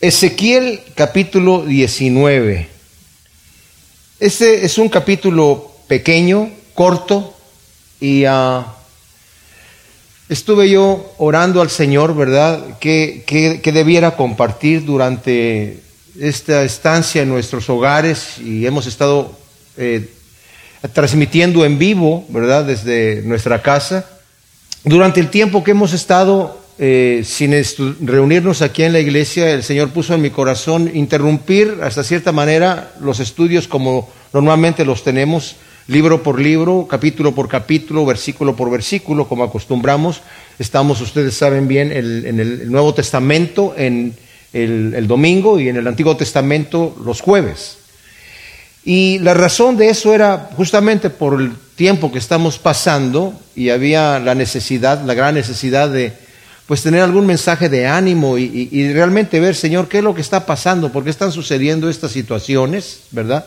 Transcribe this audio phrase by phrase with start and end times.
[0.00, 2.68] Ezequiel capítulo 19.
[4.20, 7.34] Este es un capítulo pequeño, corto,
[8.00, 8.76] y ah,
[10.28, 15.82] estuve yo orando al Señor, ¿verdad?, que, que, debiera compartir durante
[16.16, 19.36] esta estancia en nuestros hogares y hemos estado
[19.76, 20.08] eh,
[20.92, 24.08] transmitiendo en vivo, ¿verdad?, desde nuestra casa.
[24.84, 27.52] Durante el tiempo que hemos estado eh, sin
[28.00, 32.92] reunirnos aquí en la iglesia, el Señor puso en mi corazón interrumpir hasta cierta manera
[33.00, 35.56] los estudios como normalmente los tenemos,
[35.88, 40.22] libro por libro, capítulo por capítulo, versículo por versículo, como acostumbramos.
[40.58, 44.14] Estamos, ustedes saben bien, en el Nuevo Testamento en
[44.52, 47.78] el domingo y en el Antiguo Testamento los jueves.
[48.84, 54.18] Y la razón de eso era justamente por el tiempo que estamos pasando y había
[54.18, 56.27] la necesidad, la gran necesidad de
[56.68, 60.44] pues tener algún mensaje de ánimo y, realmente ver, Señor, qué es lo que está
[60.44, 63.46] pasando, por qué están sucediendo estas situaciones, ¿verdad?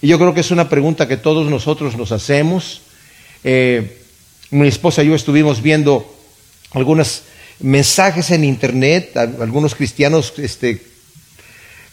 [0.00, 2.82] Y yo creo que es una pregunta que todos nosotros nos hacemos.
[3.42, 4.00] Eh,
[4.50, 6.08] mi esposa y yo estuvimos viendo
[6.70, 7.22] algunos
[7.58, 10.80] mensajes en internet, algunos cristianos este,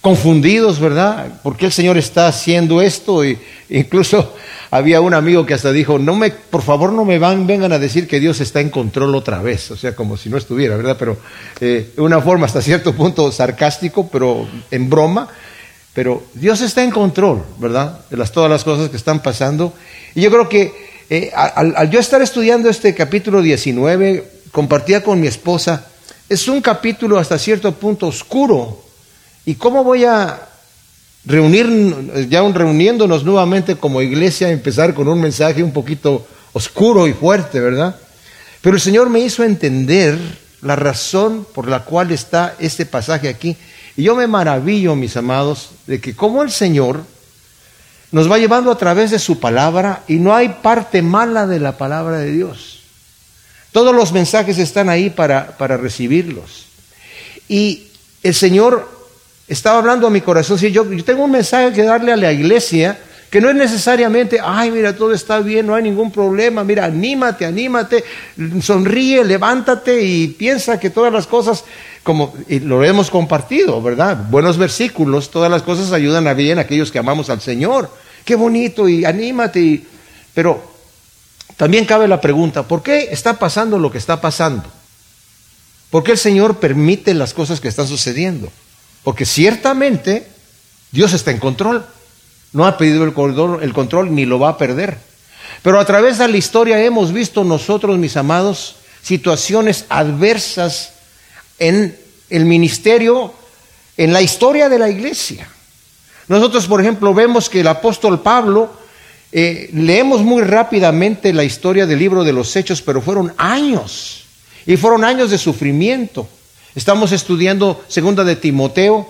[0.03, 1.39] confundidos, ¿verdad?
[1.41, 3.23] ¿Por qué el Señor está haciendo esto?
[3.23, 4.35] Y incluso
[4.69, 7.79] había un amigo que hasta dijo, no me, por favor no me van, vengan a
[7.79, 10.97] decir que Dios está en control otra vez, o sea, como si no estuviera, ¿verdad?
[10.99, 11.15] Pero
[11.61, 15.29] eh, una forma hasta cierto punto sarcástico, pero en broma,
[15.93, 18.01] pero Dios está en control, ¿verdad?
[18.09, 19.73] De las, todas las cosas que están pasando.
[20.15, 20.73] Y yo creo que
[21.09, 25.87] eh, al, al yo estar estudiando este capítulo 19, compartía con mi esposa,
[26.27, 28.83] es un capítulo hasta cierto punto oscuro,
[29.45, 30.47] ¿Y cómo voy a
[31.25, 37.59] reunir, ya reuniéndonos nuevamente como iglesia, empezar con un mensaje un poquito oscuro y fuerte,
[37.59, 37.95] ¿verdad?
[38.61, 40.17] Pero el Señor me hizo entender
[40.61, 43.57] la razón por la cual está este pasaje aquí.
[43.97, 47.03] Y yo me maravillo, mis amados, de que como el Señor
[48.11, 51.77] nos va llevando a través de su palabra y no hay parte mala de la
[51.77, 52.79] palabra de Dios.
[53.71, 56.67] Todos los mensajes están ahí para, para recibirlos.
[57.49, 57.87] Y
[58.21, 58.92] el Señor
[59.53, 62.31] estaba hablando a mi corazón, si yo, yo tengo un mensaje que darle a la
[62.31, 62.97] iglesia,
[63.33, 67.45] que no es necesariamente, ay, mira, todo está bien, no hay ningún problema, mira, anímate,
[67.45, 68.03] anímate,
[68.61, 71.63] sonríe, levántate y piensa que todas las cosas,
[72.03, 74.27] como y lo hemos compartido, ¿verdad?
[74.29, 77.89] Buenos versículos, todas las cosas ayudan a bien a aquellos que amamos al Señor.
[78.23, 79.81] Qué bonito y anímate.
[80.35, 80.61] pero
[81.57, 84.69] también cabe la pregunta, ¿por qué está pasando lo que está pasando?
[85.89, 88.51] ¿Por qué el Señor permite las cosas que están sucediendo?
[89.03, 90.27] Porque ciertamente
[90.91, 91.85] Dios está en control.
[92.53, 93.13] No ha pedido el
[93.73, 94.97] control, ni lo va a perder.
[95.61, 100.93] Pero a través de la historia hemos visto nosotros, mis amados, situaciones adversas
[101.59, 101.97] en
[102.29, 103.33] el ministerio,
[103.97, 105.47] en la historia de la iglesia.
[106.27, 108.71] Nosotros, por ejemplo, vemos que el apóstol Pablo,
[109.31, 114.25] eh, leemos muy rápidamente la historia del libro de los Hechos, pero fueron años,
[114.65, 116.27] y fueron años de sufrimiento.
[116.75, 119.07] Estamos estudiando segunda de Timoteo.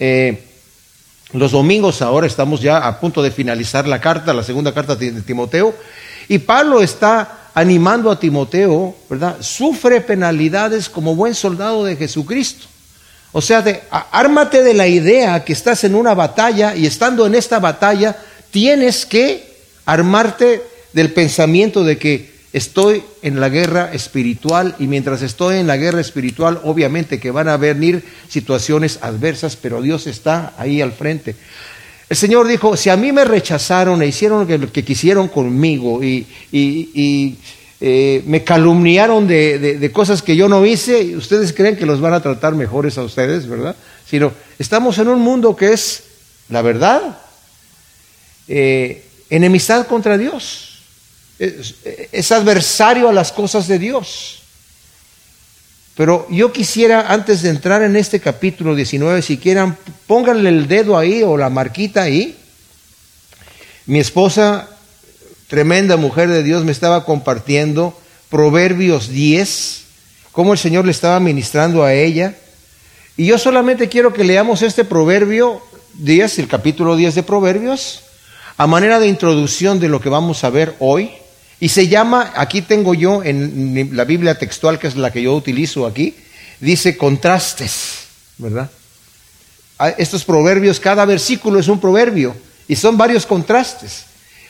[0.00, 0.42] Eh,
[1.32, 5.22] los domingos ahora estamos ya a punto de finalizar la carta, la segunda carta de
[5.22, 5.74] Timoteo.
[6.28, 9.36] Y Pablo está animando a Timoteo, ¿verdad?
[9.40, 12.66] Sufre penalidades como buen soldado de Jesucristo.
[13.30, 17.36] O sea, de, ármate de la idea que estás en una batalla y estando en
[17.36, 18.16] esta batalla
[18.50, 19.54] tienes que
[19.86, 25.76] armarte del pensamiento de que estoy en la guerra espiritual y mientras estoy en la
[25.76, 31.34] guerra espiritual, obviamente que van a venir situaciones adversas, pero Dios está ahí al frente.
[32.08, 36.28] El Señor dijo, si a mí me rechazaron e hicieron lo que quisieron conmigo y,
[37.80, 42.22] eh, me calumniaron de, cosas que yo no hice, ustedes creen que los van a
[42.22, 43.74] tratar mejores a ustedes, ¿verdad?
[44.08, 46.04] Sino, estamos en un mundo que es,
[46.50, 47.18] la verdad,
[48.46, 50.73] eh, enemistad contra Dios
[51.38, 54.40] es, adversario a las cosas de Dios.
[55.96, 59.76] Pero yo quisiera, antes de entrar en este capítulo 19, si quieran,
[60.06, 62.36] pónganle el dedo ahí o la marquita ahí.
[63.86, 64.68] Mi esposa,
[65.46, 67.96] tremenda mujer de Dios, me estaba compartiendo
[68.28, 69.82] Proverbios 10,
[70.32, 72.34] cómo el Señor le estaba ministrando a ella.
[73.16, 75.62] Y yo solamente quiero que leamos este Proverbio
[75.94, 78.00] 10, el capítulo 10 de Proverbios,
[78.56, 81.12] a manera de introducción de lo que vamos a ver hoy.
[81.64, 85.34] Y se llama, aquí tengo yo en la Biblia textual, que es la que yo
[85.34, 86.14] utilizo aquí,
[86.60, 88.00] dice contrastes,
[88.36, 88.70] ¿verdad?
[89.78, 92.36] Ah, estos proverbios, cada versículo es un proverbio
[92.68, 94.04] y son varios contrastes.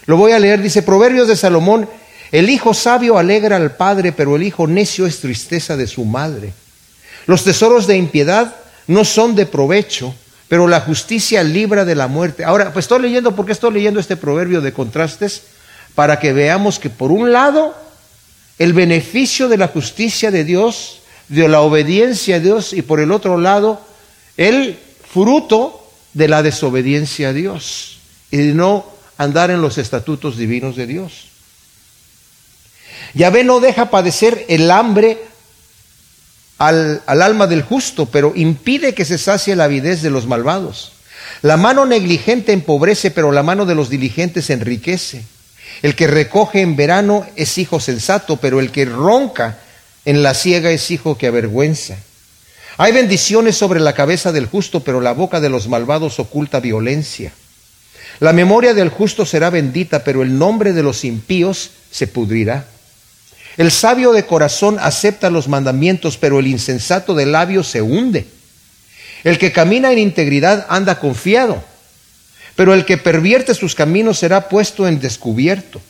[0.06, 1.88] Lo voy a leer, dice Proverbios de Salomón,
[2.32, 6.52] el hijo sabio alegra al padre, pero el hijo necio es tristeza de su madre.
[7.26, 8.56] Los tesoros de impiedad
[8.88, 10.12] no son de provecho,
[10.48, 12.42] pero la justicia libra de la muerte.
[12.42, 15.53] Ahora, pues estoy leyendo, ¿por qué estoy leyendo este proverbio de contrastes?
[15.94, 17.74] Para que veamos que por un lado,
[18.58, 23.12] el beneficio de la justicia de Dios, de la obediencia a Dios, y por el
[23.12, 23.80] otro lado,
[24.36, 24.78] el
[25.12, 27.98] fruto de la desobediencia a Dios
[28.30, 28.86] y de no
[29.18, 31.28] andar en los estatutos divinos de Dios.
[33.14, 35.18] Yahvé no deja padecer el hambre
[36.58, 40.92] al, alma del justo, pero impide que se sacie la avidez de los malvados.
[41.42, 45.24] La mano negligente empobrece, pero la mano de los diligentes enriquece.
[45.82, 49.58] El que recoge en verano es hijo sensato, pero el que ronca
[50.04, 51.96] en la siega es hijo que avergüenza.
[52.76, 57.32] Hay bendiciones sobre la cabeza del justo, pero la boca de los malvados oculta violencia.
[58.20, 62.66] La memoria del justo será bendita, pero el nombre de los impíos se pudrirá.
[63.56, 68.26] El sabio de corazón acepta los mandamientos, pero el insensato de labios se hunde.
[69.22, 71.64] El que camina en integridad anda confiado,
[72.56, 75.80] pero el que pervierte sus caminos será puesto en descubierto.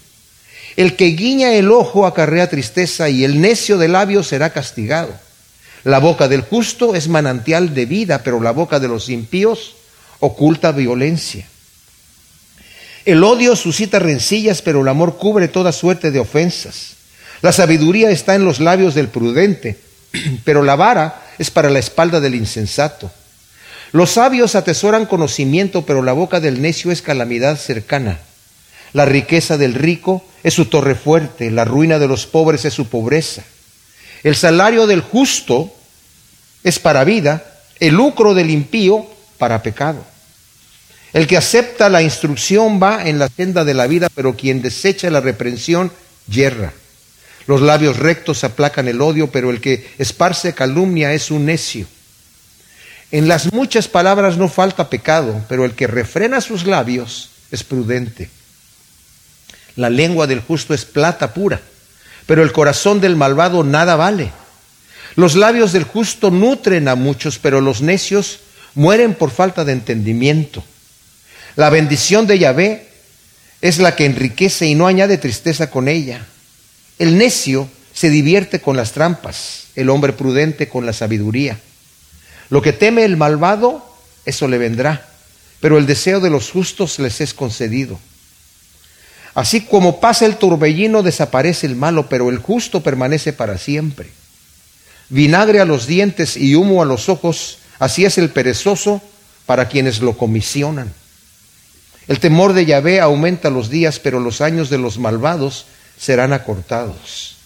[0.76, 5.14] El que guiña el ojo acarrea tristeza y el necio de labios será castigado.
[5.84, 9.76] La boca del justo es manantial de vida, pero la boca de los impíos
[10.20, 11.46] oculta violencia.
[13.04, 16.94] El odio suscita rencillas, pero el amor cubre toda suerte de ofensas.
[17.42, 19.78] La sabiduría está en los labios del prudente,
[20.44, 23.12] pero la vara es para la espalda del insensato.
[23.94, 28.18] Los sabios atesoran conocimiento, pero la boca del necio es calamidad cercana.
[28.92, 32.88] La riqueza del rico es su torre fuerte, la ruina de los pobres es su
[32.88, 33.44] pobreza.
[34.24, 35.72] El salario del justo
[36.64, 37.44] es para vida,
[37.78, 39.06] el lucro del impío
[39.38, 40.04] para pecado.
[41.12, 45.08] El que acepta la instrucción va en la senda de la vida, pero quien desecha
[45.08, 45.92] la reprensión
[46.26, 46.72] yerra.
[47.46, 51.86] Los labios rectos aplacan el odio, pero el que esparce calumnia es un necio.
[53.14, 58.28] En las muchas palabras no falta pecado, pero el que refrena sus labios es prudente.
[59.76, 61.60] La lengua del justo es plata pura,
[62.26, 64.32] pero el corazón del malvado nada vale.
[65.14, 68.40] Los labios del justo nutren a muchos, pero los necios
[68.74, 70.64] mueren por falta de entendimiento.
[71.54, 72.88] La bendición de Yahvé
[73.60, 76.26] es la que enriquece y no añade tristeza con ella.
[76.98, 81.60] El necio se divierte con las trampas, el hombre prudente con la sabiduría.
[82.50, 83.84] Lo que teme el malvado,
[84.24, 85.08] eso le vendrá,
[85.60, 87.98] pero el deseo de los justos les es concedido.
[89.34, 94.10] Así como pasa el torbellino, desaparece el malo, pero el justo permanece para siempre.
[95.08, 99.02] Vinagre a los dientes y humo a los ojos, así es el perezoso
[99.46, 100.92] para quienes lo comisionan.
[102.06, 105.66] El temor de Yahvé aumenta los días, pero los años de los malvados
[105.98, 107.36] serán acortados.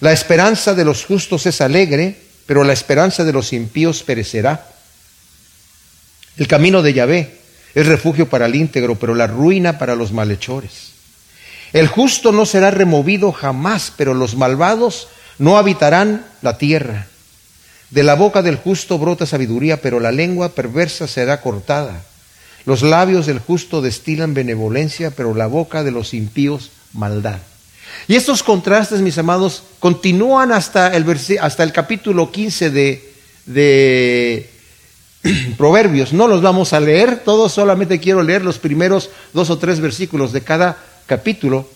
[0.00, 4.66] La esperanza de los justos es alegre, pero la esperanza de los impíos perecerá.
[6.36, 7.38] El camino de Yahvé
[7.74, 10.92] es refugio para el íntegro, pero la ruina para los malhechores.
[11.72, 15.08] El justo no será removido jamás, pero los malvados
[15.38, 17.06] no habitarán la tierra.
[17.90, 22.02] De la boca del justo brota sabiduría, pero la lengua perversa será cortada.
[22.64, 27.38] Los labios del justo destilan benevolencia, pero la boca de los impíos maldad.
[28.08, 31.06] Y estos contrastes, mis amados, continúan hasta el,
[31.40, 33.12] hasta el capítulo 15 de,
[33.46, 34.50] de
[35.56, 36.12] Proverbios.
[36.12, 40.32] No los vamos a leer todos, solamente quiero leer los primeros dos o tres versículos
[40.32, 41.68] de cada capítulo.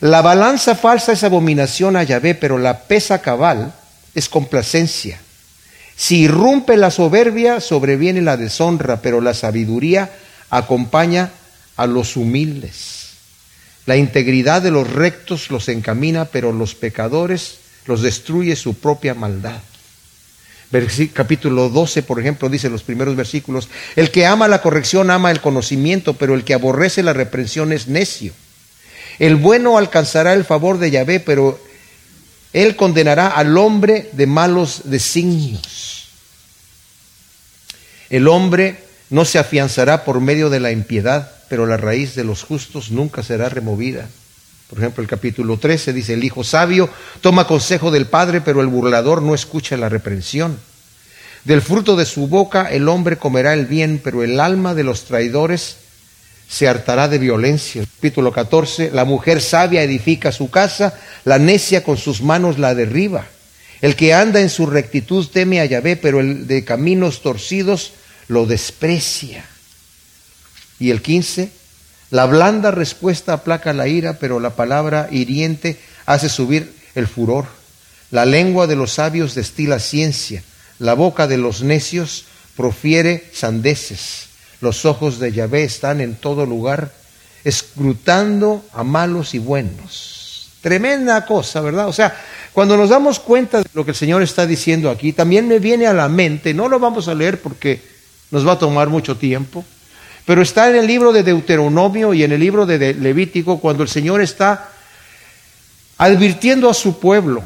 [0.00, 3.74] La balanza falsa es abominación a Yahvé, pero la pesa cabal
[4.14, 5.20] es complacencia.
[5.96, 10.10] Si irrumpe la soberbia, sobreviene la deshonra, pero la sabiduría
[10.50, 11.32] acompaña
[11.76, 13.07] a los humildes.
[13.88, 17.54] La integridad de los rectos los encamina, pero los pecadores
[17.86, 19.62] los destruye su propia maldad.
[21.14, 25.40] capítulo 12, por ejemplo, dice los primeros versículos, el que ama la corrección ama el
[25.40, 28.34] conocimiento, pero el que aborrece la reprensión es necio.
[29.18, 31.58] El bueno alcanzará el favor de Yahvé, pero
[32.52, 36.08] él condenará al hombre de malos designios.
[38.10, 42.42] El hombre no se afianzará por medio de la impiedad, pero la raíz de los
[42.42, 44.08] justos nunca será removida.
[44.68, 46.90] Por ejemplo, el capítulo 13 dice, el hijo sabio
[47.20, 50.58] toma consejo del padre, pero el burlador no escucha la reprensión.
[51.44, 55.04] Del fruto de su boca el hombre comerá el bien, pero el alma de los
[55.04, 55.76] traidores
[56.48, 57.84] se hartará de violencia.
[57.96, 63.26] Capítulo 14, la mujer sabia edifica su casa, la necia con sus manos la derriba.
[63.80, 67.92] El que anda en su rectitud teme a Yahvé, pero el de caminos torcidos
[68.26, 69.44] lo desprecia.
[70.78, 71.50] Y el 15,
[72.10, 77.46] la blanda respuesta aplaca la ira, pero la palabra hiriente hace subir el furor.
[78.10, 80.42] La lengua de los sabios destila ciencia,
[80.78, 82.24] la boca de los necios
[82.56, 84.28] profiere sandeces.
[84.60, 86.92] Los ojos de Yahvé están en todo lugar,
[87.44, 90.50] escrutando a malos y buenos.
[90.62, 91.86] Tremenda cosa, ¿verdad?
[91.86, 92.16] O sea,
[92.52, 95.86] cuando nos damos cuenta de lo que el Señor está diciendo aquí, también me viene
[95.86, 97.80] a la mente, no lo vamos a leer porque
[98.30, 99.64] nos va a tomar mucho tiempo,
[100.28, 103.88] pero está en el libro de Deuteronomio y en el libro de Levítico cuando el
[103.88, 104.68] Señor está
[105.96, 107.42] advirtiendo a su pueblo.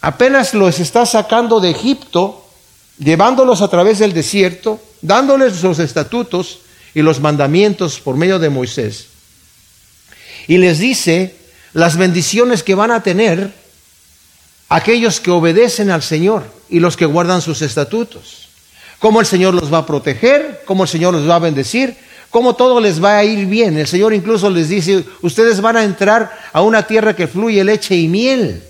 [0.00, 2.44] Apenas los está sacando de Egipto,
[2.98, 6.62] llevándolos a través del desierto, dándoles los estatutos
[6.94, 9.06] y los mandamientos por medio de Moisés.
[10.48, 11.36] Y les dice
[11.74, 13.54] las bendiciones que van a tener
[14.68, 18.49] aquellos que obedecen al Señor y los que guardan sus estatutos
[19.00, 21.96] cómo el Señor los va a proteger, cómo el Señor los va a bendecir,
[22.28, 23.76] cómo todo les va a ir bien.
[23.76, 27.96] El Señor incluso les dice, ustedes van a entrar a una tierra que fluye leche
[27.96, 28.62] y miel.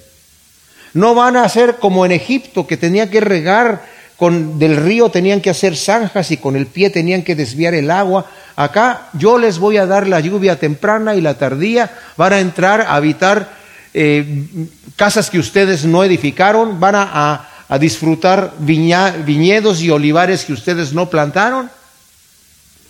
[0.95, 3.85] No van a ser como en Egipto, que tenía que regar
[4.17, 7.91] con del río, tenían que hacer zanjas y con el pie tenían que desviar el
[7.91, 8.27] agua.
[8.55, 12.83] Acá yo les voy a dar la lluvia temprana y la tardía, van a entrar
[12.83, 13.51] a habitar
[13.95, 14.47] eh,
[14.95, 21.71] casas que ustedes no edificaron, van a disfrutar viñedos y olivares que ustedes no plantaron.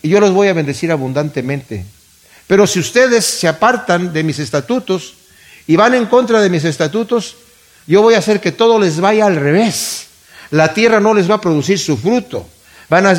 [0.03, 1.85] Y yo los voy a bendecir abundantemente.
[2.47, 5.15] Pero si ustedes se apartan de mis estatutos
[5.67, 7.37] y van en contra de mis estatutos,
[7.87, 10.07] yo voy a hacer que todo les vaya al revés.
[10.51, 12.49] La tierra no les va a producir su fruto.
[12.89, 13.15] Van a,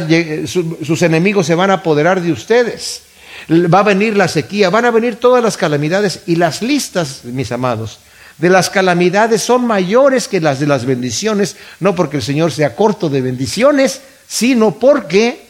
[0.47, 3.03] sus enemigos se van a apoderar de ustedes.
[3.49, 7.51] Va a venir la sequía, van a venir todas las calamidades y las listas, mis
[7.51, 7.99] amados,
[8.41, 12.75] de las calamidades son mayores que las de las bendiciones, no porque el Señor sea
[12.75, 15.45] corto de bendiciones, sino porque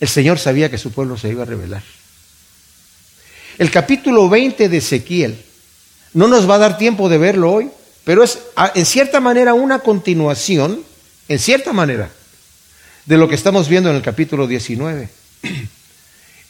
[0.00, 1.82] el Señor sabía que su pueblo se iba a rebelar.
[3.56, 5.42] El capítulo 20 de Ezequiel,
[6.12, 7.70] no nos va a dar tiempo de verlo hoy,
[8.04, 8.38] pero es
[8.74, 10.82] en cierta manera una continuación,
[11.28, 12.10] en cierta manera,
[13.06, 15.08] de lo que estamos viendo en el capítulo 19.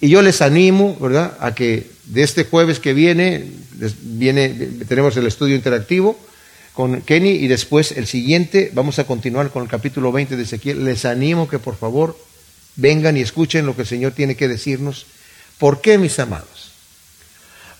[0.03, 3.45] Y yo les animo, ¿verdad?, a que de este jueves que viene,
[4.89, 6.19] tenemos el estudio interactivo
[6.75, 10.85] con Kenny y después el siguiente vamos a continuar con el capítulo 20 de Ezequiel.
[10.85, 12.17] Les animo que por favor
[12.77, 15.07] vengan y escuchen lo que el Señor tiene que decirnos.
[15.59, 16.73] ¿Por qué, mis amados?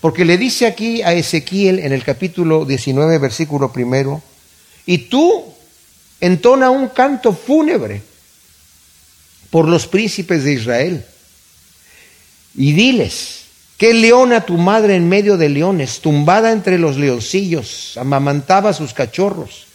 [0.01, 4.21] Porque le dice aquí a Ezequiel en el capítulo 19, versículo primero,
[4.85, 5.45] y tú
[6.19, 8.01] entona un canto fúnebre
[9.51, 11.05] por los príncipes de Israel
[12.55, 13.40] y diles,
[13.81, 18.93] que leona tu madre en medio de leones, tumbada entre los leoncillos, amamantaba a sus
[18.93, 19.65] cachorros.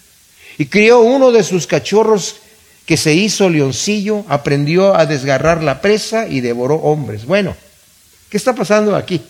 [0.59, 2.37] Y crió uno de sus cachorros
[2.85, 7.27] que se hizo leoncillo, aprendió a desgarrar la presa y devoró hombres.
[7.27, 7.57] Bueno,
[8.31, 9.21] ¿qué está pasando aquí?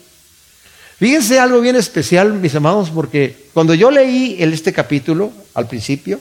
[0.98, 6.20] Fíjense algo bien especial, mis amados, porque cuando yo leí este capítulo al principio,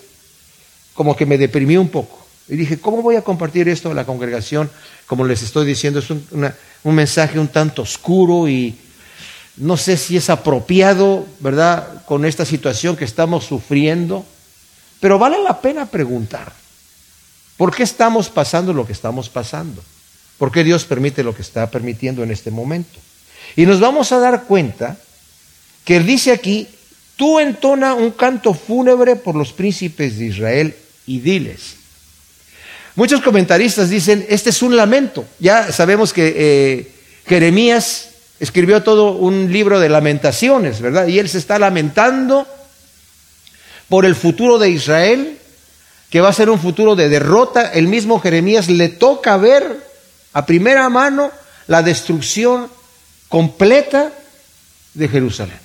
[0.94, 2.25] como que me deprimí un poco.
[2.48, 4.70] Y dije, ¿cómo voy a compartir esto a la congregación?
[5.08, 8.76] Como les estoy diciendo, es un mensaje un tanto oscuro y
[9.58, 14.26] no sé si es apropiado, ¿verdad?, con esta situación que estamos sufriendo,
[15.00, 16.52] pero vale la pena preguntar,
[17.58, 19.84] ¿por qué estamos pasando lo que estamos pasando?
[20.38, 23.00] ¿Por qué Dios permite lo que está permitiendo en este momento?
[23.56, 24.98] Y nos vamos a dar cuenta
[25.86, 26.68] que Él dice aquí,
[27.16, 30.76] tú entona un canto fúnebre por los príncipes de Israel
[31.08, 31.78] y diles,
[32.96, 35.26] Muchos comentaristas dicen, este es un lamento.
[35.40, 36.92] Ya sabemos que eh,
[37.28, 38.10] Jeremías
[38.40, 41.08] escribió todo un libro de lamentaciones, ¿verdad?
[41.08, 42.48] Y él se está lamentando
[43.90, 45.38] por el futuro de Israel,
[46.10, 47.72] que va a ser un futuro de derrota.
[47.74, 49.86] El mismo Jeremías le toca ver
[50.32, 51.32] a primera mano
[51.68, 52.70] la destrucción
[53.28, 54.12] completa
[54.94, 55.65] de Jerusalén.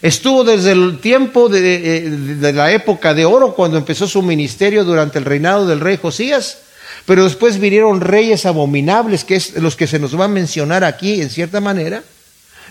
[0.00, 5.18] Estuvo desde el tiempo eh, de, la época de oro, cuando empezó su ministerio durante
[5.18, 6.58] el reinado del rey Josías,
[7.04, 11.20] pero después vinieron reyes abominables, que es los que se nos va a mencionar aquí
[11.20, 12.02] en cierta manera,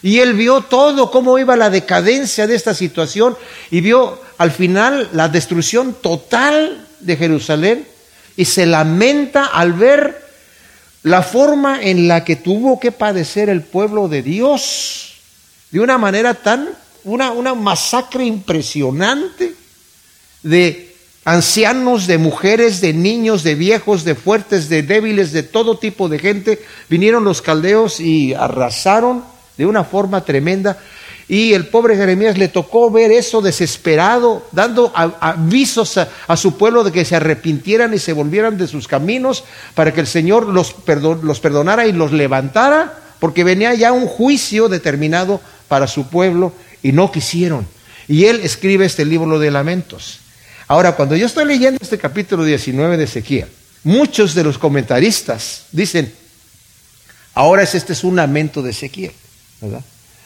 [0.02, 3.36] y él vio todo, cómo iba la decadencia de esta situación,
[3.72, 7.86] y vio al final la destrucción total de Jerusalén,
[8.38, 10.26] y se lamenta al ver
[11.04, 15.16] la forma en la que tuvo que padecer el pueblo de Dios,
[15.72, 16.70] de una manera tan
[17.08, 19.56] una, masacre impresionante
[20.44, 26.10] de ancianos, de mujeres, de niños, de viejos, de fuertes, de débiles, de todo tipo
[26.10, 26.62] de gente.
[26.90, 29.24] Vinieron los caldeos y arrasaron
[29.58, 30.78] de una forma tremenda.
[31.30, 36.92] Y el pobre Jeremías le tocó ver eso desesperado, dando avisos a, su pueblo de
[36.92, 39.44] que se arrepintieran y se volvieran de sus caminos
[39.76, 40.76] para que el Señor los,
[41.22, 46.92] los perdonara y los levantara, porque venía ya un juicio determinado para su pueblo y
[46.92, 47.68] no quisieron.
[48.08, 50.20] Y él escribe este libro de lamentos.
[50.68, 53.48] Ahora, cuando yo estoy leyendo este capítulo 19 de Ezequiel,
[53.84, 56.14] muchos de los comentaristas dicen,
[57.34, 59.12] ahora es, este es un lamento de Ezequiel.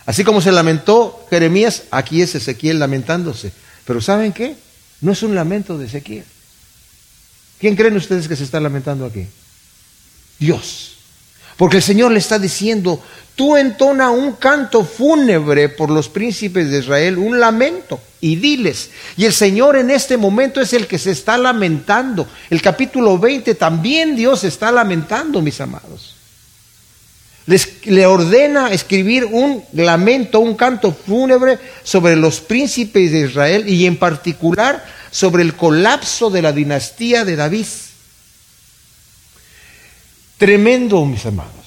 [0.06, 3.52] Así como se lamentó Jeremías, aquí es Ezequiel lamentándose.
[3.86, 4.56] Pero ¿saben qué?
[5.02, 6.26] No es un lamento de Ezequiel.
[7.60, 9.28] ¿Quién creen ustedes que se está lamentando aquí?
[10.40, 10.94] Dios.
[11.58, 13.04] Porque el Señor le está diciendo,
[13.42, 18.92] tú entona un canto fúnebre por los príncipes de Israel, un lamento, y diles.
[19.18, 22.28] Y el Señor en este momento es el que se está lamentando.
[22.52, 26.18] El capítulo 20 también Dios está lamentando, mis amados.
[27.48, 33.88] Les, le ordena escribir un lamento, un canto fúnebre sobre los príncipes de Israel y
[33.88, 37.66] en particular sobre el colapso de la dinastía de David.
[40.38, 41.61] Tremendo, mis amados.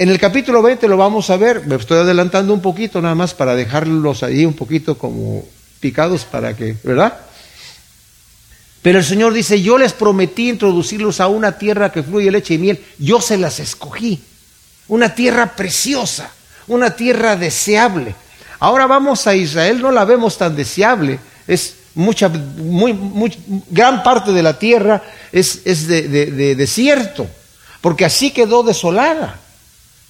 [0.00, 3.34] En el capítulo 20 lo vamos a ver, me estoy adelantando un poquito nada más
[3.34, 5.44] para dejarlos ahí un poquito como
[5.78, 7.18] picados para que, ¿verdad?
[8.80, 12.58] Pero el Señor dice, yo les prometí introducirlos a una tierra que fluye leche y
[12.58, 14.24] miel, yo se las escogí,
[14.88, 16.32] una tierra preciosa,
[16.68, 18.14] una tierra deseable.
[18.58, 22.98] Ahora vamos a Israel, no la vemos tan deseable, es mucha, muy,
[23.68, 27.26] gran parte de la tierra es, es de desierto
[27.80, 29.39] porque así quedó desolada.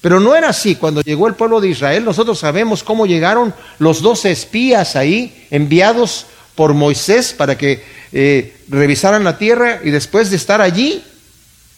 [0.01, 0.77] Pero no era así.
[0.77, 6.27] Cuando llegó el pueblo de Israel, nosotros sabemos cómo llegaron los doce espías ahí, enviados
[6.55, 11.03] por Moisés para que eh, revisaran la tierra y después de estar allí,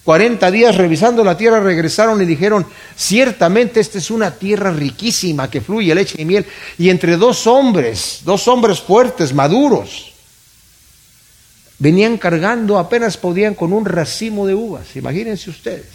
[0.05, 5.61] 40 días revisando la tierra, regresaron y dijeron, ciertamente esta es una tierra riquísima que
[5.61, 6.45] fluye leche y miel.
[6.79, 10.13] Y entre dos hombres, dos hombres fuertes, maduros,
[11.79, 15.87] venían cargando, apenas podían con un racimo de uvas, imagínense ustedes,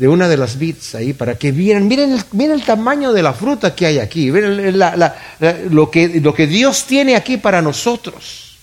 [0.00, 3.22] de una de las vids ahí, para que vieran, miren el, miren el tamaño de
[3.22, 4.78] la fruta que hay aquí, miren
[5.68, 8.56] lo, que, lo que Dios tiene aquí para nosotros.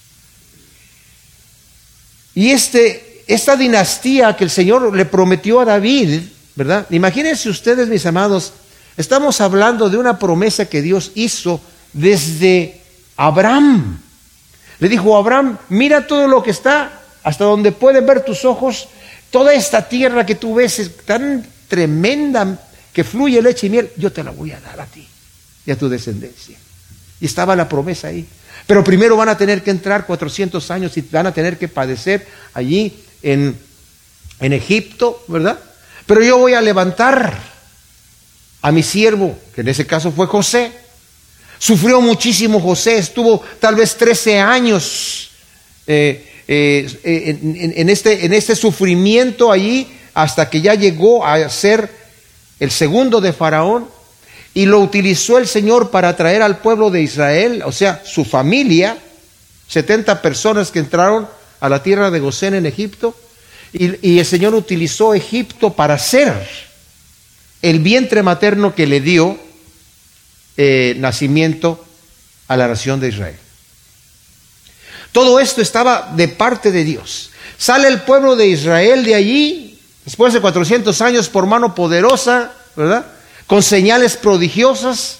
[2.33, 6.21] Y este, esta dinastía que el Señor le prometió a David,
[6.55, 6.87] ¿verdad?
[6.89, 8.53] Imagínense ustedes, mis amados,
[8.97, 11.61] estamos hablando de una promesa que Dios hizo
[11.93, 12.81] desde
[13.15, 13.99] Abraham.
[14.79, 18.87] Le dijo a Abraham, mira todo lo que está, hasta donde pueden ver tus ojos,
[19.31, 22.59] toda esta tierra que tú ves es tan tremenda
[22.93, 25.07] que fluye leche y miel, yo te la voy a dar a ti
[25.65, 26.57] y a tu descendencia.
[27.19, 28.25] Y estaba la promesa ahí.
[28.65, 32.27] Pero primero van a tener que entrar 400 años y van a tener que padecer
[32.53, 33.57] allí en,
[34.39, 35.59] en Egipto, ¿verdad?
[36.05, 37.37] Pero yo voy a levantar
[38.61, 40.71] a mi siervo, que en ese caso fue José,
[41.59, 45.29] Sufrió muchísimo José, estuvo tal vez 13 años
[45.87, 51.91] eh, eh, en, este, en este sufrimiento allí hasta que ya llegó a ser
[52.59, 53.87] el segundo de Faraón
[54.53, 58.97] y lo utilizó el Señor para traer al pueblo de Israel, o sea, su familia,
[59.67, 61.27] 70 personas que entraron
[61.59, 63.15] a la tierra de Gosén en Egipto,
[63.73, 66.33] y, y el Señor utilizó Egipto para ser
[67.61, 69.37] el vientre materno que le dio
[70.59, 71.85] eh, nacimiento
[72.47, 73.35] a la nación de Israel.
[75.11, 77.31] Todo esto estaba de parte de Dios.
[77.57, 83.05] Sale el pueblo de Israel de allí, después de 400 años, por mano poderosa, ¿verdad?
[83.47, 85.19] Con señales prodigiosas.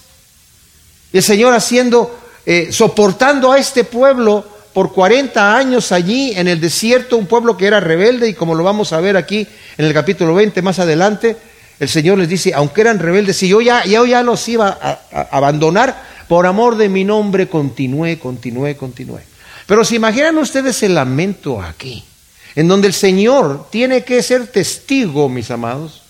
[1.13, 7.17] El Señor haciendo, eh, soportando a este pueblo por 40 años allí en el desierto,
[7.17, 10.35] un pueblo que era rebelde y como lo vamos a ver aquí en el capítulo
[10.35, 11.35] 20 más adelante,
[11.79, 15.27] el Señor les dice, aunque eran rebeldes, y yo ya, yo ya los iba a,
[15.31, 19.21] abandonar, por amor de mi nombre continué, continué, continué.
[19.67, 22.03] Pero si imaginan ustedes el lamento aquí,
[22.55, 26.01] en donde el Señor tiene que ser testigo, mis amados,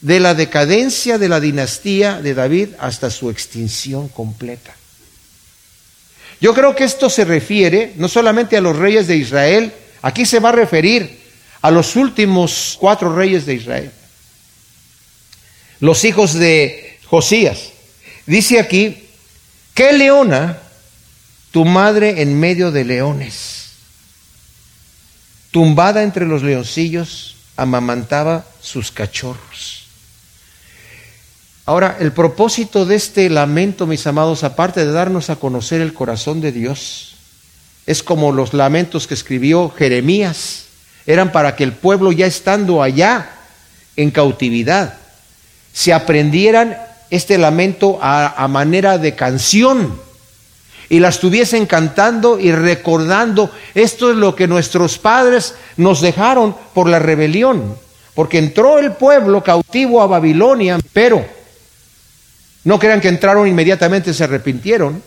[0.00, 4.74] de la decadencia de la dinastía de David hasta su extinción completa.
[6.40, 10.40] Yo creo que esto se refiere no solamente a los reyes de Israel, aquí se
[10.40, 11.20] va a referir
[11.60, 13.92] a los últimos cuatro reyes de Israel
[15.82, 17.72] los hijos de Josías.
[18.24, 19.08] Dice aquí,
[19.74, 20.61] ¿qué leona
[21.52, 23.70] tu madre en medio de leones?
[25.52, 29.82] Tumbada entre los leoncillos, amamantaba sus cachorros.
[31.64, 36.40] Ahora, el propósito de este lamento, mis amados, aparte de darnos a conocer el corazón
[36.40, 37.14] de Dios,
[37.86, 40.64] es como los lamentos que escribió Jeremías,
[41.06, 43.30] eran para que el pueblo ya estando allá
[43.96, 44.98] en cautividad,
[45.72, 46.76] se aprendieran
[47.10, 50.00] este lamento a, manera de canción
[50.88, 56.88] y la estuviesen cantando y recordando, esto es lo que nuestros padres nos dejaron por
[56.88, 57.76] la rebelión,
[58.14, 61.24] porque entró el pueblo cautivo a Babilonia, pero
[62.64, 65.02] no crean que entraron inmediatamente, se arrepintieron,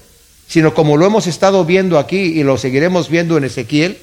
[0.47, 3.97] sino como lo hemos estado viendo aquí y lo seguiremos viendo en Ezequiel,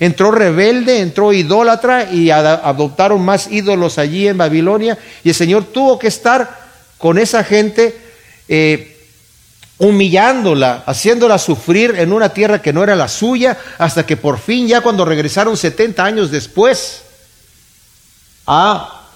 [0.00, 5.98] entró rebelde, entró idólatra y adoptaron más ídolos allí en Babilonia y el Señor tuvo
[5.98, 6.64] que estar
[6.98, 7.96] con esa gente
[8.48, 8.93] eh,
[9.84, 14.66] humillándola, haciéndola sufrir en una tierra que no era la suya, hasta que por fin
[14.66, 17.02] ya cuando regresaron 70 años después
[18.46, 19.08] a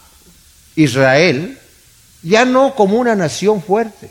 [0.76, 1.58] Israel,
[2.22, 4.10] ya no como una nación fuerte,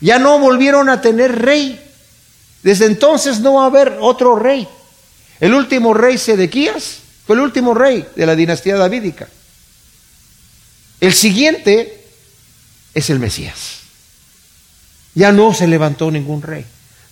[0.00, 1.84] ya no volvieron a tener rey.
[2.62, 4.68] Desde entonces no va a haber otro rey.
[5.40, 9.28] El último rey Sedequías fue el último rey de la dinastía davídica.
[11.00, 12.04] El siguiente
[12.94, 13.87] es el Mesías.
[15.18, 16.64] Ya no se levantó ningún rey.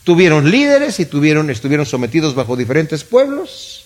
[0.04, 3.84] Tuvieron líderes y tuvieron, estuvieron sometidos bajo diferentes pueblos.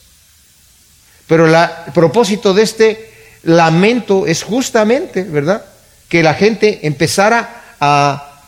[1.27, 5.65] Pero el propósito de este lamento es justamente, ¿verdad?
[6.07, 8.43] Que la gente empezara a,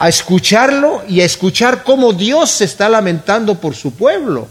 [0.00, 4.48] a escucharlo y a escuchar cómo Dios se está lamentando por su pueblo.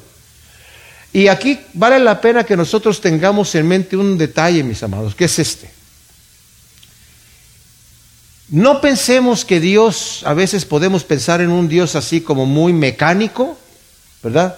[1.11, 5.25] Y aquí vale la pena que nosotros tengamos en mente un detalle, mis amados, que
[5.25, 5.82] es este.
[8.49, 13.57] No pensemos que Dios, a veces podemos pensar en un Dios así como muy mecánico,
[14.21, 14.57] ¿verdad?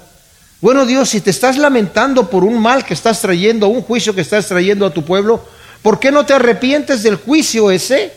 [0.61, 4.21] Bueno Dios, si te estás lamentando por un mal que estás trayendo, un juicio que
[4.21, 5.45] estás trayendo a tu pueblo,
[5.81, 8.11] ¿por qué no te arrepientes del juicio ese?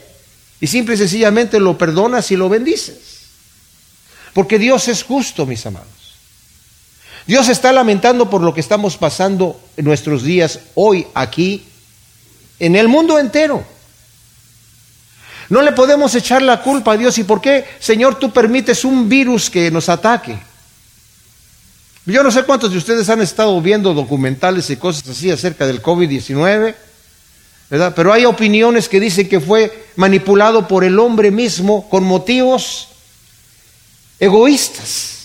[0.60, 2.98] Y simple y sencillamente lo perdonas y lo bendices.
[4.32, 5.88] Porque Dios es justo, mis amados.
[7.26, 11.64] Dios está lamentando por lo que estamos pasando en nuestros días hoy aquí,
[12.58, 13.64] en el mundo entero.
[15.48, 17.18] No le podemos echar la culpa a Dios.
[17.18, 20.38] ¿Y por qué, Señor, tú permites un virus que nos ataque?
[22.04, 25.82] Yo no sé cuántos de ustedes han estado viendo documentales y cosas así acerca del
[25.82, 26.74] COVID-19,
[27.68, 27.92] ¿verdad?
[27.94, 32.88] Pero hay opiniones que dicen que fue manipulado por el hombre mismo con motivos
[34.18, 35.18] egoístas.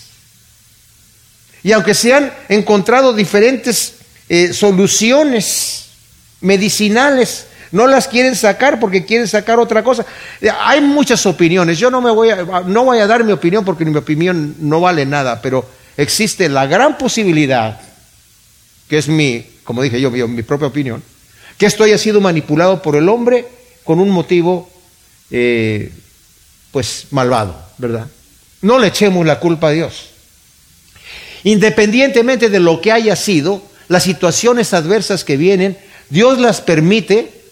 [1.62, 3.94] Y aunque se han encontrado diferentes
[4.28, 5.86] eh, soluciones
[6.42, 10.06] medicinales, no las quieren sacar porque quieren sacar otra cosa.
[10.40, 11.76] Eh, hay muchas opiniones.
[11.76, 14.80] Yo no me voy a, no voy a dar mi opinión porque mi opinión no
[14.80, 17.80] vale nada, pero existe la gran posibilidad,
[18.88, 21.02] que es mi, como dije yo, mi, propia opinión,
[21.58, 23.44] que esto haya sido manipulado por el hombre
[23.82, 24.70] con un motivo,
[25.32, 25.90] eh,
[26.70, 28.06] pues, malvado, ¿verdad?
[28.62, 30.10] No le echemos la culpa a Dios.
[31.42, 35.76] Independientemente de lo que haya sido, las situaciones adversas que vienen,
[36.08, 37.43] Dios las permite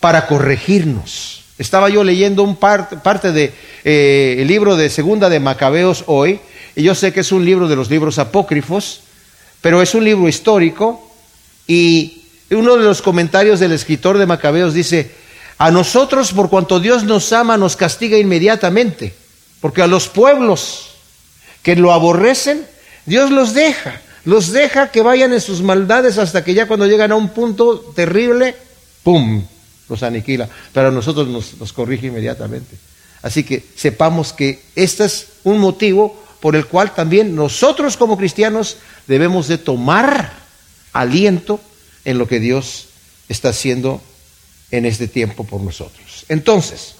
[0.00, 1.44] para corregirnos.
[1.58, 6.40] Estaba yo leyendo un parte del de, eh, libro de Segunda de Macabeos hoy,
[6.76, 9.00] y yo sé que es un libro de los libros apócrifos,
[9.60, 11.10] pero es un libro histórico,
[11.66, 15.10] y uno de los comentarios del escritor de Macabeos dice,
[15.58, 19.14] a nosotros por cuanto Dios nos ama nos castiga inmediatamente,
[19.60, 20.90] porque a los pueblos
[21.62, 22.64] que lo aborrecen,
[23.04, 27.10] Dios los deja, los deja que vayan en sus maldades hasta que ya cuando llegan
[27.10, 28.54] a un punto terrible,
[29.02, 29.42] ¡pum!,
[29.88, 30.48] los aniquila.
[30.72, 32.76] Pero a nosotros nos, corrige inmediatamente.
[33.22, 38.76] Así que sepamos que este es un motivo por el cual también nosotros como cristianos
[39.06, 40.32] debemos de tomar
[40.92, 41.60] aliento
[42.04, 42.86] en lo que Dios
[43.28, 44.00] está haciendo
[44.70, 46.24] en este tiempo por nosotros.
[46.28, 46.94] Entonces,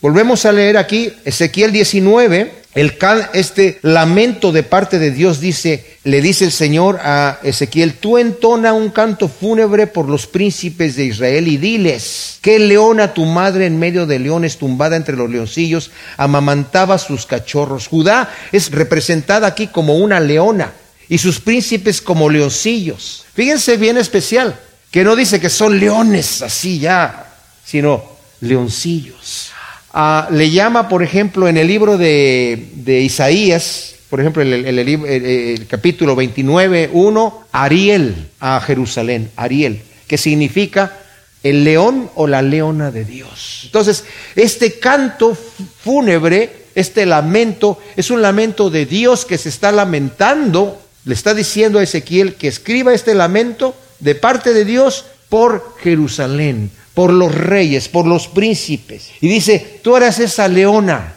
[0.00, 2.96] volvemos a leer aquí Ezequiel 19, el
[3.32, 8.72] este lamento de parte de Dios dice, le dice el Señor a Ezequiel, tú entona
[8.72, 13.80] un canto fúnebre por los príncipes de Israel y diles, que leona tu madre en
[13.80, 17.88] medio de leones tumbada entre los leoncillos, amamantaba sus cachorros.
[17.88, 20.72] Judá es representada aquí como una leona
[21.08, 23.24] y sus príncipes como leoncillos.
[23.34, 24.60] Fíjense bien especial,
[24.92, 28.04] que no dice que son leones así ya, sino
[28.40, 29.50] leoncillos.
[29.92, 36.14] Ah, le llama, por ejemplo, en el libro de, Isaías, por ejemplo, el, el, capítulo
[36.14, 40.96] 29, 1, Ariel a Jerusalén, Ariel, que significa
[41.42, 43.62] el león o la leona de Dios.
[43.64, 44.04] Entonces,
[44.36, 45.36] este canto
[45.82, 51.78] fúnebre, este lamento, es un lamento de Dios que se está lamentando, le está diciendo
[51.78, 57.88] a Ezequiel que escriba este lamento de parte de Dios por Jerusalén, por los reyes,
[57.88, 59.10] por los príncipes.
[59.20, 61.14] Y dice, tú eras esa leona.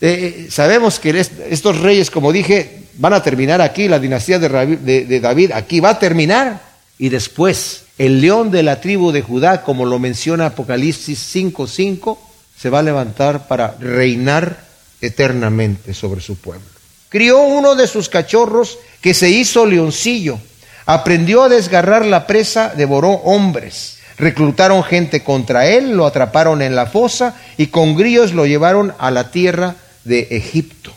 [0.00, 5.20] Eh, eh, sabemos que estos reyes, como dije, van a terminar aquí, la dinastía de,
[5.20, 6.60] David aquí va a terminar.
[6.98, 12.18] Y después, el león de la tribu de Judá, como lo menciona Apocalipsis 5.5,
[12.56, 14.64] se va a levantar para reinar
[15.00, 16.66] eternamente sobre su pueblo.
[17.08, 20.38] Crió uno de sus cachorros que se hizo leoncillo,
[20.86, 23.98] aprendió a desgarrar la presa, devoró hombres.
[24.18, 29.10] Reclutaron gente contra él, lo atraparon en la fosa y con grillos lo llevaron a
[29.10, 30.92] la tierra de Egipto.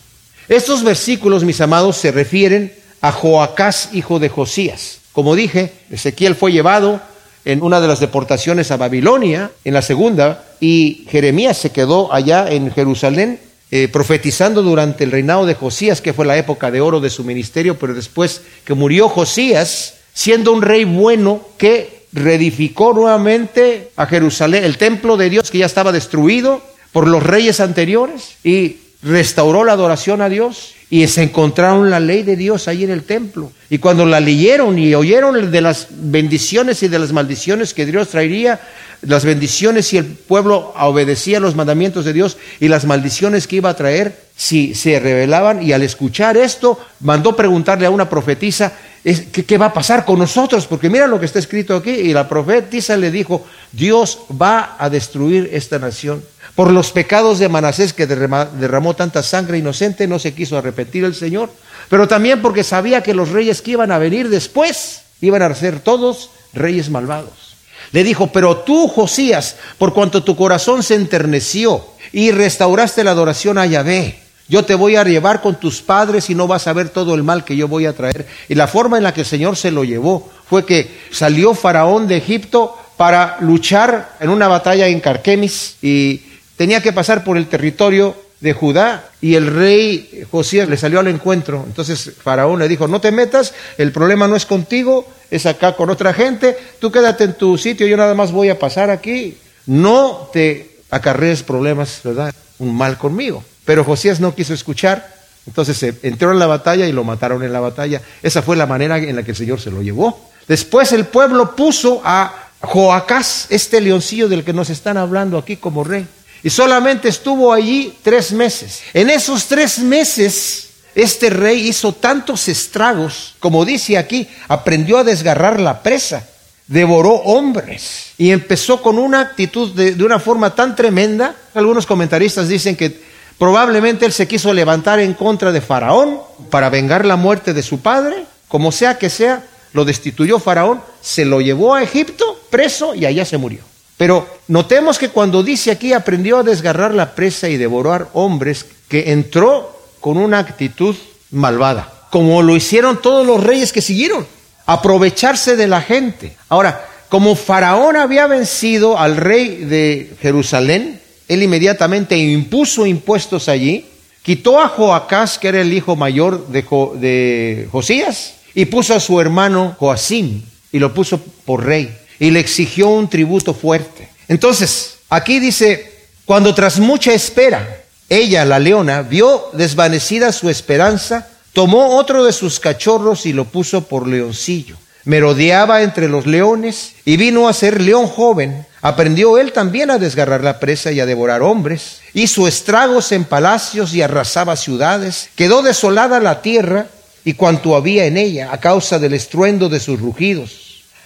[0.47, 4.99] Estos versículos, mis amados, se refieren a Joacás, hijo de Josías.
[5.11, 7.01] Como dije, Ezequiel fue llevado
[7.45, 12.49] en una de las deportaciones a Babilonia, en la segunda, y Jeremías se quedó allá
[12.49, 13.39] en Jerusalén
[13.71, 17.23] eh, profetizando durante el reinado de Josías, que fue la época de oro de su
[17.23, 24.63] ministerio, pero después que murió Josías, siendo un rey bueno que reedificó nuevamente a Jerusalén,
[24.63, 29.73] el templo de Dios que ya estaba destruido por los reyes anteriores, y restauró la
[29.73, 33.51] adoración a Dios y se encontraron la ley de Dios ahí en el templo.
[33.69, 38.09] Y cuando la leyeron y oyeron de las bendiciones y de las maldiciones que Dios
[38.09, 38.59] traería,
[39.01, 43.69] las bendiciones si el pueblo obedecía los mandamientos de Dios y las maldiciones que iba
[43.69, 45.61] a traer si se revelaban.
[45.61, 48.73] Y al escuchar esto, mandó preguntarle a una profetisa,
[49.05, 50.65] ¿qué, qué va a pasar con nosotros?
[50.65, 51.91] Porque mira lo que está escrito aquí.
[51.91, 56.23] Y la profetisa le dijo, Dios va a destruir esta nación.
[56.55, 61.13] Por los pecados de Manasés que derramó tanta sangre inocente, no se quiso arrepentir el
[61.13, 61.49] Señor.
[61.89, 65.79] Pero también porque sabía que los reyes que iban a venir después iban a ser
[65.81, 67.55] todos reyes malvados.
[67.91, 73.57] Le dijo, pero tú, Josías, por cuanto tu corazón se enterneció y restauraste la adoración
[73.57, 76.89] a Yahvé, yo te voy a llevar con tus padres y no vas a ver
[76.89, 78.27] todo el mal que yo voy a traer.
[78.47, 82.07] Y la forma en la que el Señor se lo llevó fue que salió Faraón
[82.07, 86.21] de Egipto para luchar en una batalla en Carquemis y
[86.55, 91.07] tenía que pasar por el territorio de Judá y el rey Josías le salió al
[91.07, 91.63] encuentro.
[91.65, 95.89] Entonces Faraón le dijo, no te metas, el problema no es contigo, es acá con
[95.89, 100.29] otra gente, tú quédate en tu sitio, yo nada más voy a pasar aquí, no
[100.31, 102.33] te acarrees problemas, ¿verdad?
[102.59, 103.43] Un mal conmigo.
[103.65, 105.15] Pero Josías no quiso escuchar,
[105.47, 108.01] entonces se entró en la batalla y lo mataron en la batalla.
[108.23, 110.29] Esa fue la manera en la que el Señor se lo llevó.
[110.47, 115.83] Después el pueblo puso a Joacás, este leoncillo del que nos están hablando aquí como
[115.83, 116.07] rey.
[116.43, 118.81] Y solamente estuvo allí tres meses.
[118.93, 125.59] En esos tres meses, este rey hizo tantos estragos, como dice aquí, aprendió a desgarrar
[125.59, 126.27] la presa,
[126.67, 131.35] devoró hombres y empezó con una actitud de, una forma tan tremenda.
[131.53, 133.03] Algunos comentaristas dicen que
[133.37, 136.19] probablemente él se quiso levantar en contra de Faraón
[136.49, 139.43] para vengar la muerte de su padre, como sea que sea,
[139.73, 143.59] lo destituyó Faraón, se lo llevó a Egipto preso y allá se murió.
[143.97, 149.11] Pero notemos que cuando dice aquí aprendió a desgarrar la presa y devorar hombres, que
[149.11, 150.95] entró con una actitud
[151.31, 154.25] malvada, como lo hicieron todos los reyes que siguieron,
[154.65, 156.37] aprovecharse de la gente.
[156.49, 163.85] Ahora, como Faraón había vencido al rey de Jerusalén, él inmediatamente impuso impuestos allí,
[164.21, 169.75] quitó a Joacás, que era el hijo mayor de, Josías, y puso a su hermano
[169.79, 174.09] Joacim y lo puso por rey y le exigió un tributo fuerte.
[174.27, 175.91] Entonces, aquí dice,
[176.25, 182.59] cuando tras mucha espera, ella, la leona, vio desvanecida su esperanza, tomó otro de sus
[182.59, 184.77] cachorros y lo puso por leoncillo.
[185.05, 188.65] Merodeaba entre los leones y vino a ser león joven.
[188.81, 192.01] Aprendió él también a desgarrar la presa y a devorar hombres.
[192.13, 195.29] Hizo estragos en palacios y arrasaba ciudades.
[195.35, 196.87] Quedó desolada la tierra
[197.23, 200.65] y cuanto había en ella a causa del estruendo de sus rugidos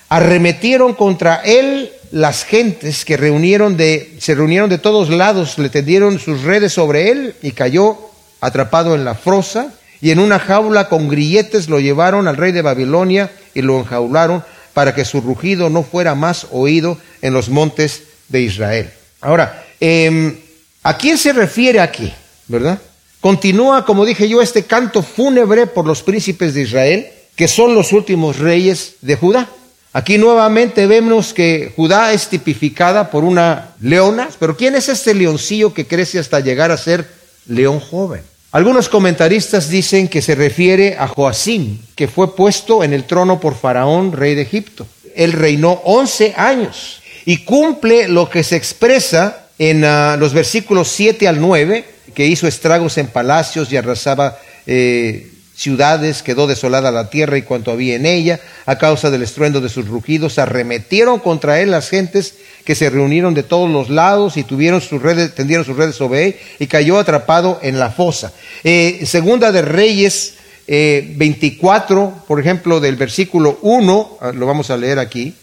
[0.09, 6.19] arremetieron contra él las gentes que reunieron de, se reunieron de todos lados, le tendieron
[6.19, 7.97] sus redes sobre él y cayó
[8.41, 12.63] atrapado en la frosa y en una jaula con grilletes lo llevaron al rey de
[12.63, 18.03] Babilonia y lo enjaularon para que su rugido no fuera más oído en los montes
[18.27, 18.89] de Israel.
[19.21, 20.37] Ahora, em,
[20.83, 22.13] ¿a quién se refiere aquí?
[22.47, 22.79] ¿Verdad?
[23.19, 27.91] Continúa, como dije yo, este canto fúnebre por los príncipes de Israel, que son los
[27.91, 29.49] últimos reyes de Judá.
[29.91, 35.73] Aquí nuevamente vemos que Judá es tipificada por una leona, pero ¿quién es este leoncillo
[35.73, 37.09] que crece hasta llegar a ser
[37.47, 38.21] león joven?
[38.51, 43.55] Algunos comentaristas dicen que se refiere a Joacim, que fue puesto en el trono por
[43.55, 44.87] Faraón, rey de Egipto.
[45.15, 51.27] Él reinó 11 años y cumple lo que se expresa en ah, los versículos 7
[51.27, 51.85] al 9,
[52.15, 55.27] que hizo estragos en palacios y arrasaba eh,
[55.59, 59.67] ciudades, quedó desolada la tierra y cuanto había en ella, a causa del estruendo de
[59.67, 64.45] sus rugidos, arremetieron contra él las gentes que se reunieron de todos los lados y
[64.45, 68.31] tuvieron sus redes, tendieron sus redes sobre él y cayó atrapado en la fosa.
[68.63, 74.77] Eh, segunda de Reyes 24, eh, por ejemplo, del versículo 1, ah, lo vamos a
[74.77, 75.35] leer aquí,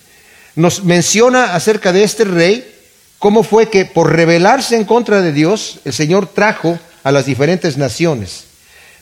[0.55, 2.67] nos menciona acerca de este rey,
[3.19, 7.77] cómo fue que por rebelarse en contra de Dios, el Señor trajo a las diferentes
[7.77, 8.45] naciones.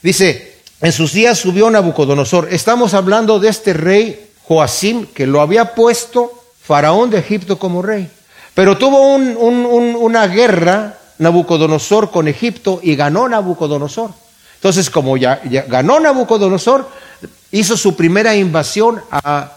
[0.02, 0.53] Dice,
[0.84, 2.48] en sus días subió Nabucodonosor.
[2.50, 6.30] Estamos hablando de este rey Joacim que lo había puesto
[6.62, 8.10] Faraón de Egipto como rey.
[8.52, 14.10] Pero tuvo una guerra Nabucodonosor con Egipto y ganó Nabucodonosor.
[14.56, 16.86] Entonces, como ya, ganó Nabucodonosor,
[17.50, 19.52] hizo su primera invasión a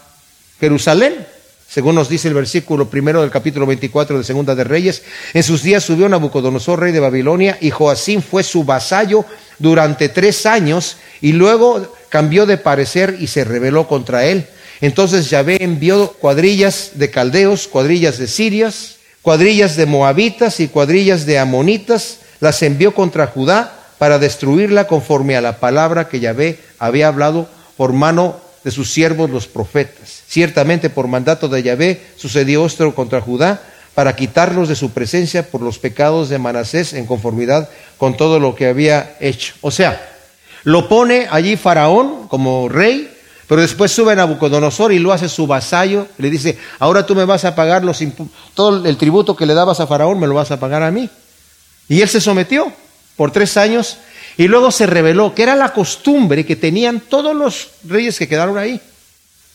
[0.58, 1.26] Jerusalén,
[1.68, 5.02] según nos dice el versículo primero del capítulo 24 de Segunda de Reyes.
[5.34, 9.26] En sus días subió Nabucodonosor, rey de Babilonia, y Joacín fue su vasallo
[9.58, 14.46] durante tres años, y luego cambió de parecer y se rebeló contra él.
[14.80, 21.38] Entonces Yahvé envió cuadrillas de caldeos, cuadrillas de sirias, cuadrillas de moabitas y cuadrillas de
[21.38, 27.48] amonitas, las envió contra Judá para destruirla conforme a la palabra que Yahvé había hablado
[27.76, 30.22] por mano de sus siervos los profetas.
[30.26, 33.62] Ciertamente por mandato de Yahvé sucedió esto contra Judá
[33.94, 38.54] para quitarlos de su presencia por los pecados de Manasés en conformidad con todo lo
[38.54, 39.54] que había hecho.
[39.60, 40.00] O sea,
[40.64, 43.10] lo pone allí Faraón como rey,
[43.48, 46.06] pero después sube a Nabucodonosor y lo hace su vasallo.
[46.18, 47.98] Le dice, ahora tú me vas a pagar los
[48.54, 51.08] todo el tributo que le dabas a Faraón, me lo vas a pagar a mí.
[51.88, 52.72] Y él se sometió
[53.16, 53.96] por tres años
[54.38, 58.56] y luego se reveló que era la costumbre que tenían todos los reyes que quedaron
[58.56, 58.80] ahí.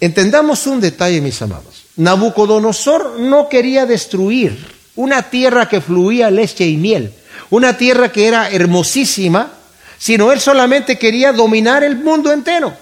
[0.01, 1.85] Entendamos un detalle, mis amados.
[1.95, 4.57] Nabucodonosor no quería destruir
[4.97, 7.13] una tierra que fluía leche y miel,
[7.49, 9.53] una tierra que era hermosísima,
[9.97, 12.73] sino él solamente quería dominar el mundo entero.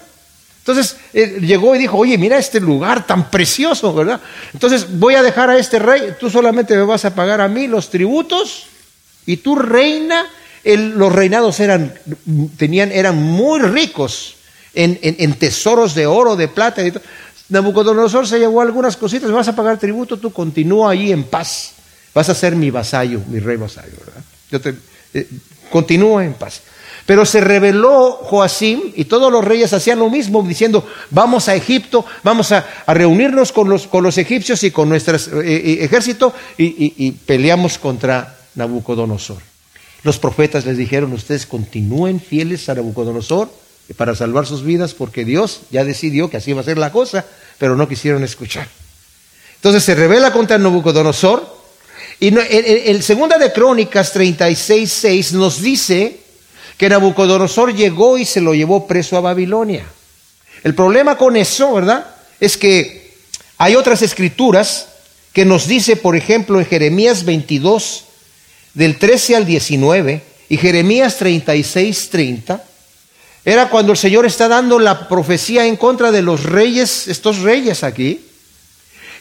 [0.58, 4.20] Entonces llegó y dijo, oye, mira este lugar tan precioso, ¿verdad?
[4.52, 7.68] Entonces voy a dejar a este rey, tú solamente me vas a pagar a mí
[7.68, 8.66] los tributos
[9.24, 10.26] y tú reina
[10.64, 11.94] los reinados eran,
[12.56, 14.36] tenían, eran muy ricos
[14.74, 16.86] en, tesoros de oro, de plata.
[16.86, 16.92] Y
[17.48, 21.72] Nabucodonosor se llevó algunas cositas, vas a pagar tributo, tú continúa ahí en paz.
[22.14, 24.22] Vas a ser mi vasallo, mi rey vasallo, ¿verdad?
[24.50, 24.74] Yo te,
[25.14, 25.26] eh,
[25.70, 26.60] continúa en paz.
[27.06, 32.04] Pero se rebeló Joacim y todos los reyes hacían lo mismo, diciendo, vamos a Egipto,
[32.22, 37.10] vamos a, reunirnos con los, con los, egipcios y con nuestro eh, eh, ejército y
[37.12, 39.51] peleamos contra Nabucodonosor.
[40.04, 43.48] Los profetas les dijeron, ustedes continúen fieles a Nabucodonosor
[43.96, 47.24] para salvar sus vidas porque Dios ya decidió que así va a ser la cosa,
[47.58, 48.68] pero no quisieron escuchar.
[49.56, 51.62] Entonces se revela contra Nabucodonosor
[52.18, 56.20] y el, el Segunda de Crónicas 36.6 nos dice
[56.76, 59.84] que Nabucodonosor llegó y se lo llevó preso a Babilonia.
[60.64, 62.06] El problema con eso, ¿verdad?
[62.40, 63.14] Es que
[63.58, 64.88] hay otras escrituras
[65.32, 68.04] que nos dice, por ejemplo, en Jeremías 22,
[68.74, 72.64] del 13 al 19 y Jeremías 36, 30,
[73.44, 77.82] era cuando el Señor está dando la profecía en contra de los reyes, estos reyes
[77.82, 78.20] aquí,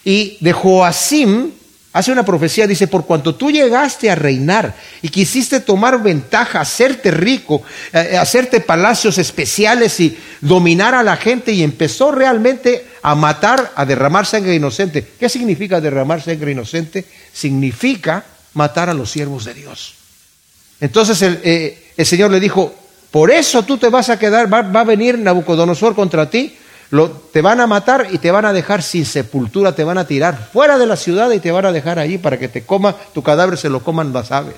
[0.04, 1.52] y de Joacim
[1.94, 7.12] hace una profecía, dice, por cuanto tú llegaste a reinar y quisiste tomar ventaja, hacerte
[7.12, 13.72] rico, eh, hacerte palacios especiales y dominar a la gente y empezó realmente a matar,
[13.76, 15.06] a derramar sangre inocente.
[15.20, 17.06] ¿Qué significa derramar sangre inocente?
[17.34, 19.94] Significa matar a los siervos de Dios.
[20.80, 22.74] Entonces eh, el, Señor le dijo,
[23.12, 26.58] por eso tú te vas a quedar, va, a venir Nabucodonosor contra ti,
[26.90, 30.06] lo, te van a matar y te van a dejar sin sepultura, te van a
[30.06, 32.96] tirar fuera de la ciudad y te van a dejar allí para que te coma,
[33.14, 34.56] tu cadáver se lo coman las aves.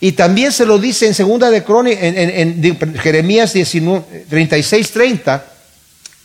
[0.00, 5.44] Y también se lo dice en segunda de Crónicas, en, Jeremías 36, 30,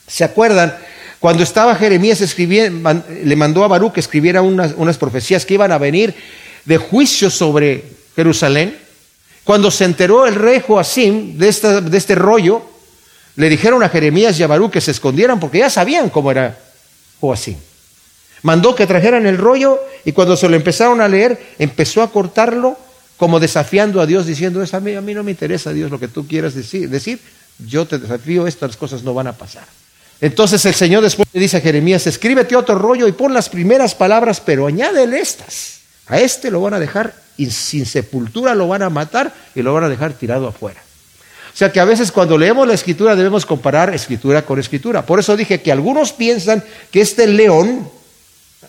[0.08, 0.76] ¿se acuerdan?
[1.20, 5.72] Cuando estaba Jeremías escribiendo, le mandó a Baruch que escribiera unas, unas profecías que iban
[5.72, 6.16] a venir
[6.65, 7.84] de juicio sobre
[8.15, 8.78] Jerusalén,
[9.43, 12.62] cuando se enteró el rey Joacim de, de este rollo,
[13.36, 16.58] le dijeron a Jeremías y a Barú que se escondieran porque ya sabían cómo era
[17.19, 17.58] Joacim.
[18.43, 22.78] Mandó que trajeran el rollo y cuando se lo empezaron a leer, empezó a cortarlo
[23.17, 26.08] como desafiando a Dios, diciendo, a mí, a mí no me interesa Dios lo que
[26.08, 27.19] tú quieras decir, decir,
[27.60, 29.65] yo te desafío, estas cosas no van a pasar.
[30.19, 33.93] Entonces el Señor después le dice a Jeremías, escríbete otro rollo y pon las primeras
[33.93, 35.81] palabras, pero añádele estas.
[36.08, 39.74] A este lo van a dejar y sin sepultura lo van a matar y lo
[39.74, 40.82] van a dejar tirado afuera.
[41.54, 45.06] O sea que a veces cuando leemos la escritura debemos comparar escritura con escritura.
[45.06, 47.90] Por eso dije que algunos piensan que este león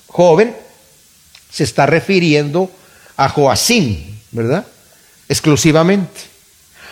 [0.08, 0.54] joven
[1.50, 2.70] se está refiriendo
[3.16, 4.66] a Joacín, ¿verdad?
[5.28, 6.20] Exclusivamente.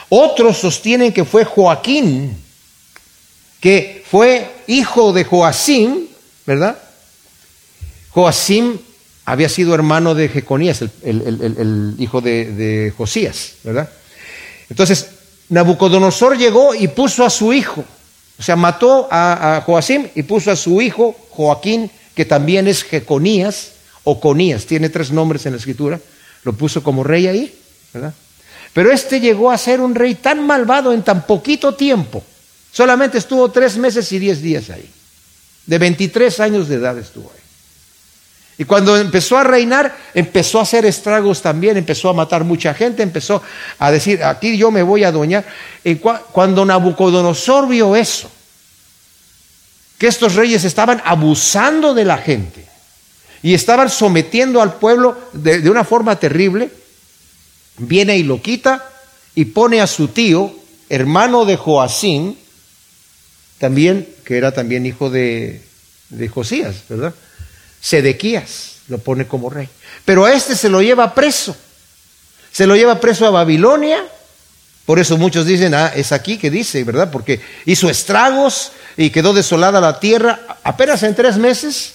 [0.09, 2.37] Otros sostienen que fue Joaquín,
[3.61, 6.09] que fue hijo de Joacín,
[6.47, 6.79] ¿verdad?
[8.11, 8.81] Joacín
[9.25, 13.89] había sido hermano de Jeconías, el, hijo de, Josías, ¿verdad?
[14.69, 15.09] Entonces,
[15.49, 17.85] Nabucodonosor llegó y puso a su hijo,
[18.39, 22.83] o sea, mató a, a Joacim y puso a su hijo Joaquín, que también es
[22.85, 23.73] Jeconías
[24.05, 26.01] o Conías, tiene tres nombres en la escritura,
[26.45, 27.55] lo puso como rey ahí,
[27.93, 28.15] ¿verdad?
[28.73, 32.23] Pero este llegó a ser un rey tan malvado en tan poquito tiempo,
[32.73, 34.89] solamente estuvo tres meses y diez días ahí,
[35.67, 37.40] de 23 años de edad estuvo ahí.
[38.61, 43.03] Y cuando empezó a reinar, empezó a hacer estragos también, empezó a matar mucha gente,
[43.03, 43.43] empezó
[43.79, 45.47] a decir, aquí yo me voy a adueñar.
[45.83, 48.31] Y cuando Nabucodonosor vio eso,
[49.97, 52.67] que estos reyes estaban abusando de la gente
[53.43, 56.69] y estaban sometiendo al pueblo de, una forma terrible,
[57.79, 58.91] viene y lo quita
[59.35, 60.55] y pone a su tío,
[60.91, 62.37] hermano de Joacín,
[63.57, 65.63] también, que era también hijo de,
[66.11, 67.15] de Josías, ¿verdad?
[67.81, 69.69] Sedequías lo pone como rey.
[70.05, 71.57] Pero a este se lo lleva preso.
[72.53, 74.05] Se lo lleva preso a Babilonia.
[74.85, 77.11] Por eso muchos dicen, ah, es aquí que dice, ¿verdad?
[77.11, 81.93] Porque hizo estragos y quedó desolada la tierra apenas en tres meses.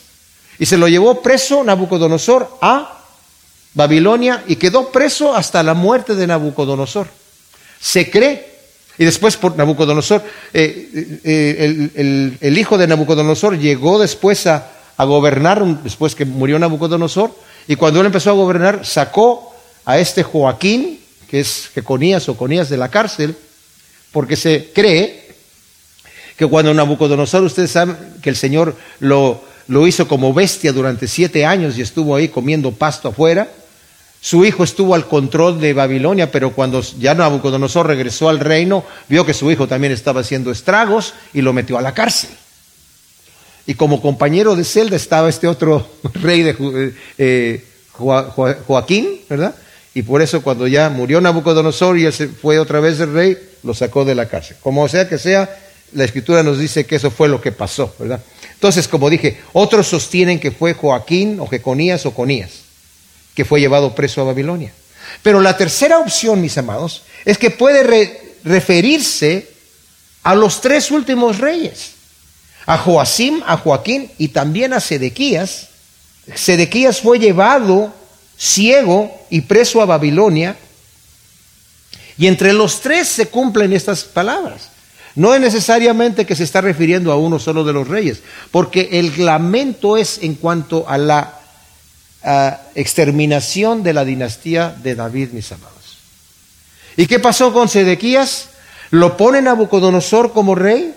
[0.58, 3.02] Y se lo llevó preso Nabucodonosor a
[3.74, 7.08] Babilonia y quedó preso hasta la muerte de Nabucodonosor.
[7.80, 8.56] Se cree.
[8.98, 10.24] Y después por Nabucodonosor,
[10.54, 17.32] eh, eh, el hijo de Nabucodonosor llegó después a, a gobernar después que murió Nabucodonosor,
[17.68, 19.54] y cuando él empezó a gobernar, sacó
[19.86, 23.36] a este Joaquín, que es Jeconías o Conías de la cárcel,
[24.12, 25.26] porque se cree
[26.38, 31.46] que cuando Nabucodonosor, ustedes saben que el Señor lo, lo hizo como bestia durante siete
[31.46, 33.50] años y estuvo ahí comiendo pasto afuera,
[34.22, 39.24] su hijo estuvo al control de Babilonia, pero cuando ya Nabucodonosor regresó al reino, vio
[39.24, 42.32] que su hijo también estaba haciendo estragos y lo metió a la cárcel.
[43.68, 47.63] Y como compañero de celda estaba este otro rey de eh, eh,
[47.97, 49.55] Joaquín, ¿verdad?
[49.93, 53.74] Y por eso cuando ya murió Nabucodonosor y él fue otra vez el rey, lo
[53.74, 54.57] sacó de la cárcel.
[54.61, 55.57] Como sea que sea,
[55.93, 58.22] la escritura nos dice que eso fue lo que pasó, ¿verdad?
[58.53, 62.51] Entonces, como dije, otros sostienen que fue Joaquín o Jeconías o Conías,
[63.34, 64.74] que fue llevado preso a Babilonia.
[65.24, 69.49] Pero la tercera opción, mis amados, es que puede referirse
[70.24, 71.95] a los tres últimos reyes
[72.66, 75.70] a Joacim, a Joaquín y también a Sedequías.
[76.34, 77.93] Sedequías fue llevado
[78.38, 80.57] ciego y preso a Babilonia.
[82.18, 84.70] Y entre los tres se cumplen estas palabras.
[85.16, 88.20] No es necesariamente que se está refiriendo a uno solo de los reyes,
[88.51, 91.39] porque el lamento es en cuanto a la
[92.74, 95.76] exterminación de la dinastía de David, mis amados.
[96.97, 98.47] ¿Y qué pasó con Sedequías?
[98.89, 100.95] Lo pone Nabucodonosor como rey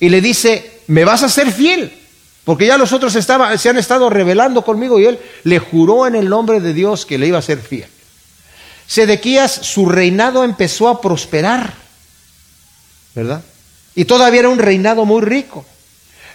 [0.00, 1.92] y le dice, me vas a ser fiel,
[2.44, 6.28] porque ya los otros se han estado rebelando conmigo y él le juró en el
[6.28, 7.88] nombre de Dios que le iba a ser fiel.
[8.86, 11.74] Sedequías, su reinado empezó a prosperar,
[13.14, 13.42] ¿verdad?
[13.94, 15.66] Y todavía era un reinado muy rico,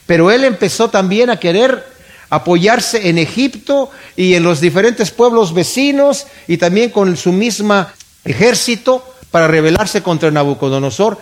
[0.05, 1.83] pero él empezó también a querer
[2.29, 7.93] apoyarse en Egipto y en los diferentes pueblos vecinos y también con su misma
[8.25, 11.19] ejército para rebelarse contra Nabucodonosor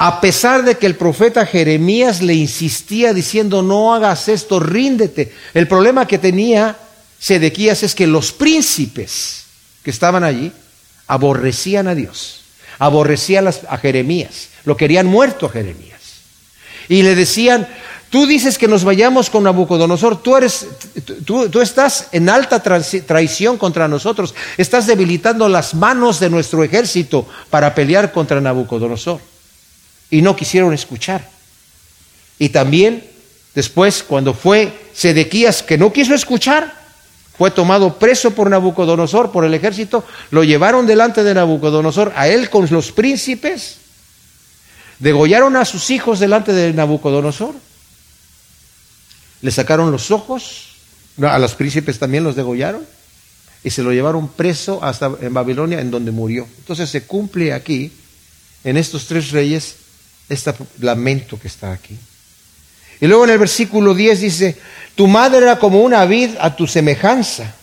[0.00, 5.32] a pesar de que el profeta Jeremías le insistía diciendo, no hagas esto, ríndete.
[5.54, 6.76] El problema que tenía
[7.18, 9.44] Sedequías es que los príncipes
[9.82, 10.52] que estaban allí
[11.08, 12.42] aborrecían a Dios,
[12.78, 15.98] aborrecían a Jeremías, lo querían muerto a Jeremías.
[16.88, 17.66] Y le decían,
[18.08, 20.64] tú dices que nos vayamos con Nabucodonosor, tú, eres,
[21.24, 27.26] tú, tú estás en alta traición contra nosotros, estás debilitando las manos de nuestro ejército
[27.50, 29.20] para pelear contra Nabucodonosor
[30.10, 31.28] y no quisieron escuchar.
[32.38, 33.04] Y también
[33.54, 36.78] después, cuando fue Sedequías que no quiso escuchar,
[37.36, 42.50] fue tomado preso por Nabucodonosor, por el ejército, lo llevaron delante de Nabucodonosor, a él
[42.50, 43.76] con los príncipes,
[44.98, 47.54] degollaron a sus hijos delante de Nabucodonosor,
[49.40, 50.70] le sacaron los ojos,
[51.22, 52.84] a los príncipes también los degollaron,
[53.62, 56.46] y se lo llevaron preso hasta en Babilonia, en donde murió.
[56.58, 57.92] Entonces se cumple aquí,
[58.64, 59.76] en estos tres reyes,
[60.28, 61.96] este lamento que está aquí.
[63.00, 64.56] Y luego en el versículo 10 dice,
[64.94, 67.54] tu madre era como una vid a tu semejanza,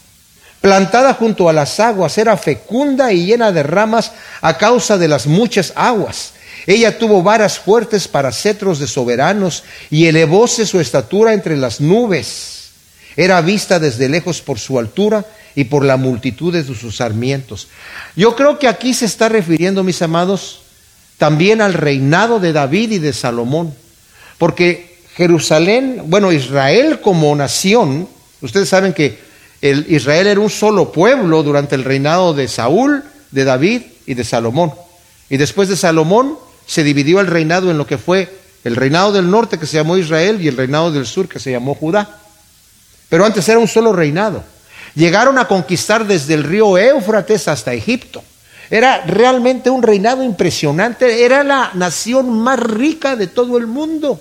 [0.62, 5.28] plantada junto a las aguas, era fecunda y llena de ramas a causa de las
[5.28, 6.32] muchas aguas.
[6.66, 12.70] Ella tuvo varas fuertes para cetros de soberanos y elevóse su estatura entre las nubes.
[13.18, 17.68] Era vista desde lejos por su altura y por la multitud de sus sarmientos.
[18.16, 20.62] Yo creo que aquí se está refiriendo, mis amados,
[21.18, 23.74] también al reinado de David y de Salomón.
[24.38, 28.08] Porque Jerusalén, bueno, Israel como nación,
[28.42, 29.20] ustedes saben que
[29.62, 34.24] el Israel era un solo pueblo durante el reinado de Saúl, de David y de
[34.24, 34.74] Salomón.
[35.30, 36.38] Y después de Salomón
[36.68, 38.30] se dividió el reinado en lo que fue
[38.66, 41.52] el reinado del norte que se llamó Israel y el reinado del sur que se
[41.52, 42.20] llamó Judá.
[43.10, 44.44] Pero antes era un solo reinado.
[44.96, 48.24] Llegaron a conquistar desde el río Éufrates hasta Egipto.
[48.70, 54.20] Era realmente un reinado impresionante, era la nación más rica de todo el mundo,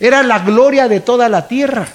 [0.00, 1.88] era la gloria de toda la tierra.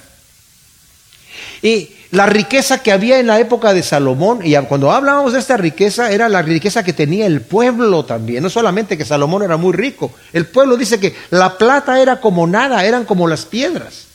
[1.62, 5.58] Y la riqueza que había en la época de Salomón, y cuando hablábamos de esta
[5.58, 9.74] riqueza, era la riqueza que tenía el pueblo también, no solamente que Salomón era muy
[9.74, 14.06] rico, el pueblo dice que la plata era como nada, eran como las piedras.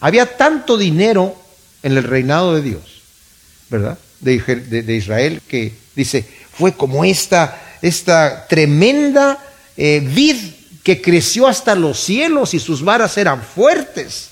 [0.00, 1.34] Había tanto dinero
[1.82, 2.82] en el reinado de Dios,
[3.70, 3.98] ¿verdad?
[4.20, 6.26] De, Israel, que dice,
[6.60, 9.38] fue como esta, esta tremenda
[9.78, 10.36] eh, vid
[10.82, 14.28] que creció hasta los cielos y sus varas eran fuertes,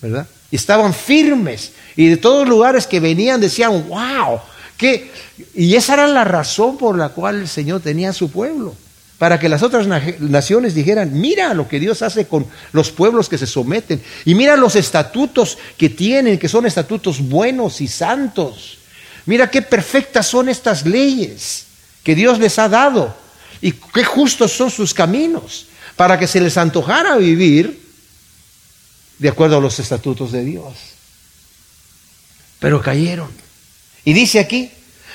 [0.00, 0.28] ¿verdad?
[0.52, 1.72] Y estaban firmes.
[1.96, 4.38] Y de todos lugares que venían decían, wow,
[4.76, 5.10] que
[5.56, 8.76] y esa era la razón por la cual el Señor tenía a su pueblo,
[9.18, 9.88] para que las otras
[10.20, 14.56] naciones dijeran, mira lo que Dios hace con los pueblos que se someten, y mira
[14.56, 18.78] los estatutos que tienen, que son estatutos buenos y santos.
[19.26, 21.66] Mira qué perfectas son estas leyes
[22.02, 23.16] que Dios les ha dado
[23.60, 25.66] y qué justos son sus caminos,
[25.96, 27.80] para que se les antojara vivir
[29.18, 30.92] de acuerdo a los estatutos de Dios
[32.62, 33.28] pero cayeron.
[34.04, 34.70] Y dice aquí,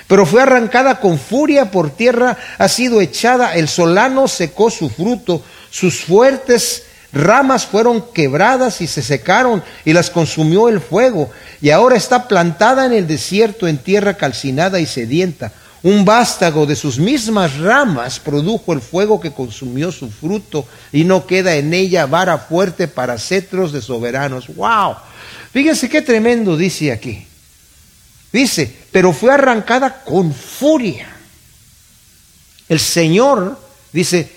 [0.08, 5.42] pero fue arrancada con furia por tierra, ha sido echada, el solano secó su fruto,
[5.72, 6.84] sus fuertes
[7.14, 11.30] ramas fueron quebradas y se secaron y las consumió el fuego,
[11.62, 15.52] y ahora está plantada en el desierto en tierra calcinada y sedienta.
[15.84, 21.26] Un vástago de sus mismas ramas produjo el fuego que consumió su fruto y no
[21.28, 24.48] queda en ella vara fuerte para cetros de soberanos.
[24.56, 24.96] ¡Wow!
[25.54, 27.28] Fíjense qué tremendo dice aquí.
[28.34, 31.08] Dice, pero fue arrancada con furia.
[32.68, 33.60] El Señor
[33.94, 34.30] dice,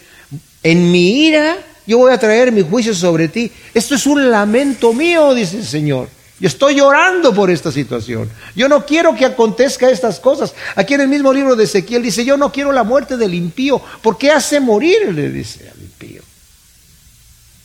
[0.63, 1.57] en mi ira
[1.91, 3.51] yo voy a traer mi juicio sobre ti.
[3.75, 6.09] Esto es un lamento mío, dice el Señor.
[6.39, 8.31] Yo estoy llorando por esta situación.
[8.55, 10.55] Yo no quiero que acontezca estas cosas.
[10.77, 13.83] Aquí en el mismo libro de Ezequiel dice, yo no quiero la muerte del impío.
[14.03, 15.13] ¿Por qué hace morir?
[15.13, 16.23] Le dice al impío.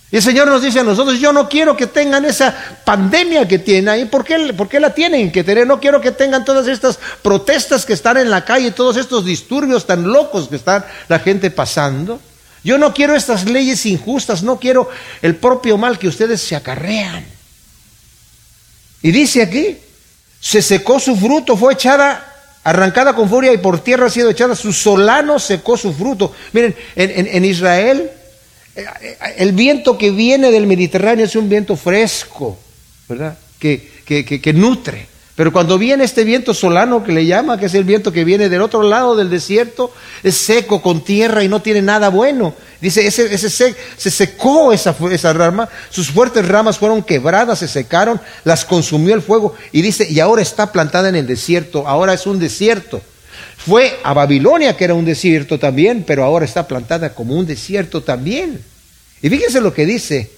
[0.09, 3.59] Y el Señor nos dice a nosotros, yo no quiero que tengan esa pandemia que
[3.59, 4.05] tienen ahí.
[4.05, 5.67] ¿Por qué, ¿Por qué, la tienen que tener?
[5.67, 9.85] No quiero que tengan todas estas protestas que están en la calle, todos estos disturbios
[9.85, 12.19] tan locos que están la gente pasando.
[12.65, 14.89] Yo no quiero estas leyes injustas, no quiero
[15.21, 17.23] el propio mal que ustedes se acarrean.
[19.03, 19.77] Y dice aquí,
[20.39, 24.55] se secó su fruto, fue echada arrancada con furia y por tierra ha sido echada,
[24.55, 26.33] su solano secó su fruto.
[26.53, 28.09] Miren, en, Israel
[29.37, 32.57] el viento que viene del Mediterráneo es un viento fresco,
[33.07, 33.37] ¿verdad?
[33.59, 35.07] Que, que, nutre.
[35.35, 38.47] Pero cuando viene este viento solano que le llama, que es el viento que viene
[38.47, 42.53] del otro lado del desierto, es seco, con tierra y no tiene nada bueno.
[42.79, 48.21] Dice, ese, ese se, secó esa, esa rama, sus fuertes ramas fueron quebradas, se secaron,
[48.45, 49.55] las consumió el fuego.
[49.73, 53.01] Y dice, y ahora está plantada en el desierto, ahora es un desierto.
[53.57, 58.03] Fue a Babilonia, que era un desierto también, pero ahora está plantada como un desierto
[58.03, 58.63] también.
[59.21, 60.31] Y fíjense lo que dice.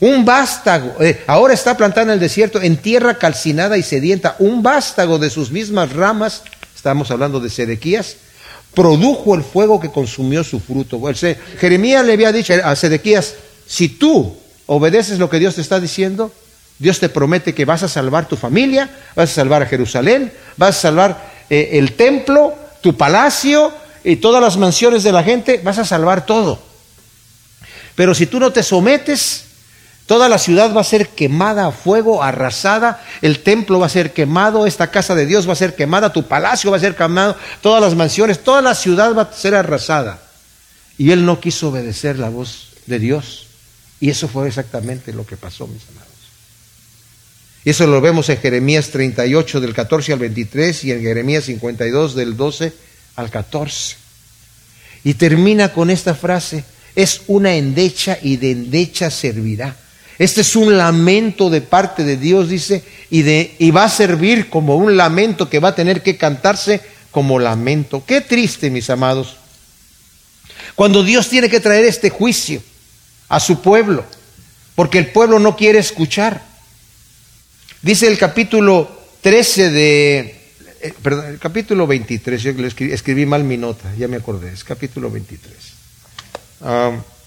[0.00, 4.62] Un vástago, eh, ahora está plantada en el desierto, en tierra calcinada y sedienta, un
[4.62, 6.42] vástago de sus mismas ramas,
[6.76, 8.16] estamos hablando de Sedequías,
[8.74, 11.00] produjo el fuego que consumió su fruto.
[11.58, 13.34] Jeremías le había dicho a Sedequías,
[13.66, 14.36] si tú
[14.66, 16.32] obedeces lo que Dios te está diciendo,
[16.78, 20.76] Dios te promete que vas a salvar tu familia, vas a salvar a Jerusalén, vas
[20.76, 23.72] a salvar eh, el templo, tu palacio
[24.04, 26.60] y todas las mansiones de la gente, vas a salvar todo.
[27.96, 29.47] Pero si tú no te sometes,
[30.08, 34.14] toda la ciudad va a ser quemada a fuego, arrasada, el templo va a ser
[34.14, 37.36] quemado, esta casa de Dios va a ser quemada, tu palacio va a ser quemado,
[37.60, 40.18] todas las mansiones, toda la ciudad va a ser arrasada.
[40.96, 43.48] Y él no quiso obedecer la voz de Dios.
[44.00, 46.08] Y eso fue exactamente lo que pasó, mis amados.
[47.64, 52.14] Y eso lo vemos en Jeremías 38 del 14 al 23 y en Jeremías 52
[52.14, 52.72] del 12
[53.16, 53.96] al 14.
[55.04, 56.64] Y termina con esta frase,
[56.96, 59.76] es una endecha y de endecha servirá.
[60.18, 64.96] Este es un lamento de parte de Dios, dice, y, va a servir como un
[64.96, 66.80] lamento que va a tener que cantarse
[67.12, 68.02] como lamento.
[68.04, 69.36] Qué triste, mis amados,
[70.74, 72.60] cuando Dios tiene que traer este juicio
[73.28, 74.04] a su pueblo,
[74.74, 76.42] porque el pueblo no quiere escuchar.
[77.82, 78.90] Dice el capítulo
[79.20, 80.18] 13 de,
[80.80, 84.64] eh, perdón, el capítulo 23, yo escribí, escribí, mal mi nota, ya me acordé, es
[84.64, 85.54] capítulo 23,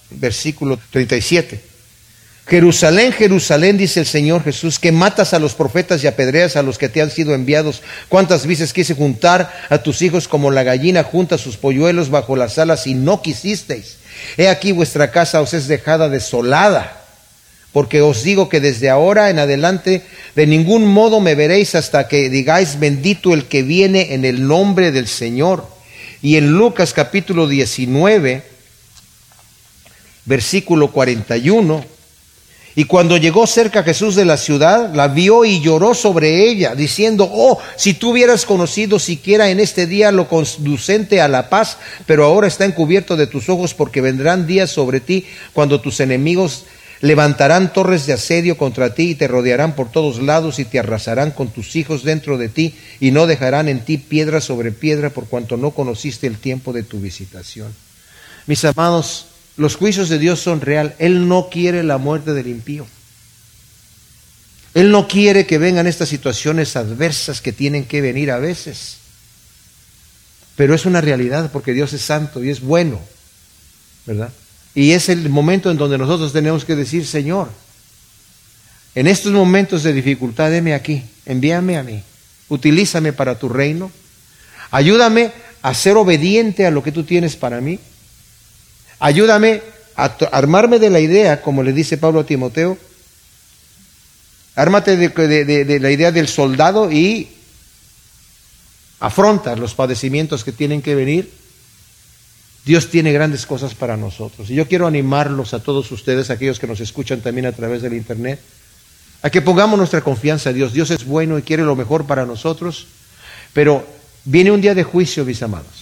[0.09, 1.70] versículo 37.
[2.51, 6.77] Jerusalén, Jerusalén, dice el Señor Jesús, que matas a los profetas y apedreas a los
[6.77, 7.81] que te han sido enviados.
[8.09, 12.57] ¿Cuántas veces quise juntar a tus hijos como la gallina junta sus polluelos bajo las
[12.59, 13.99] alas y no quisisteis?
[14.35, 17.01] He aquí vuestra casa os es dejada desolada
[17.71, 20.01] porque os digo que desde ahora en adelante
[20.35, 24.91] de ningún modo me veréis hasta que digáis bendito el que viene en el nombre
[24.91, 25.65] del Señor.
[26.21, 28.43] Y en Lucas capítulo 19,
[30.25, 32.00] versículo 41,
[32.75, 37.29] Y cuando llegó cerca Jesús de la ciudad, la vio y lloró sobre ella, diciendo,
[37.31, 42.23] oh, si tú hubieras conocido siquiera en este día lo conducente a la paz, pero
[42.23, 46.63] ahora está encubierto de tus ojos porque vendrán días sobre ti cuando tus enemigos
[47.01, 51.31] levantarán torres de asedio contra ti y te rodearán por todos lados y te arrasarán
[51.31, 55.27] con tus hijos dentro de ti y no dejarán en ti piedra sobre piedra por
[55.27, 57.73] cuanto no conociste el tiempo de tu visitación.
[58.45, 59.25] Mis amados,
[59.61, 60.95] los juicios de Dios son real.
[60.97, 62.87] Él no quiere la muerte del impío.
[64.73, 68.97] Él no quiere que vengan estas situaciones adversas que tienen que venir a veces.
[70.55, 72.99] Pero es una realidad porque Dios es santo y es bueno,
[74.07, 74.31] ¿verdad?
[74.73, 77.49] Y es el momento en donde nosotros tenemos que decir, Señor,
[78.95, 82.01] en estos momentos de dificultad, deme aquí, envíame a mí,
[82.49, 83.91] utilízame para tu reino,
[84.71, 85.31] ayúdame
[85.61, 87.79] a ser obediente a lo que tú tienes para mí,
[89.01, 89.61] ayúdame
[89.97, 92.77] a armarme de la idea, como le dice Pablo a Timoteo,
[94.55, 97.27] ármate de, la idea del soldado y
[99.01, 101.41] afronta los padecimientos que tienen que venir
[102.63, 104.49] Dios tiene grandes cosas para nosotros.
[104.49, 107.93] Y yo quiero animarlos a todos ustedes, aquellos que nos escuchan también a través del
[107.93, 108.39] Internet,
[109.23, 110.73] a que pongamos nuestra confianza en Dios.
[110.73, 112.85] Dios es bueno y quiere lo mejor para nosotros,
[113.53, 113.85] pero
[114.25, 115.80] viene un día de juicio, mis amados.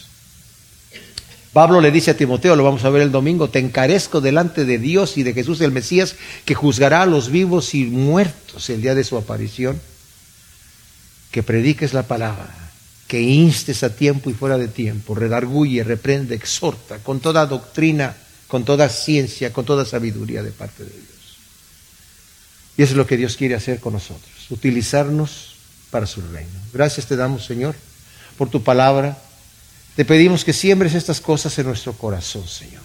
[1.54, 4.78] Pablo le dice a Timoteo, lo vamos a ver el domingo, te encarezco delante de
[4.78, 8.94] Dios y de Jesús el Mesías, que juzgará a los vivos y muertos el día
[8.94, 9.82] de su aparición,
[11.32, 12.70] que prediques la palabra
[13.10, 18.16] que instes a tiempo y fuera de tiempo, redarguye, reprende, exhorta, con toda doctrina,
[18.48, 21.38] con toda ciencia, con toda sabiduría de parte de Dios.
[22.78, 25.56] Y eso es lo que Dios quiere hacer con nosotros, utilizarnos
[25.90, 26.52] para su reino.
[26.72, 27.76] Gracias te damos, Señor,
[28.38, 29.18] por tu palabra.
[30.00, 32.82] Te pedimos que siembres estas cosas en nuestro corazón, Señor,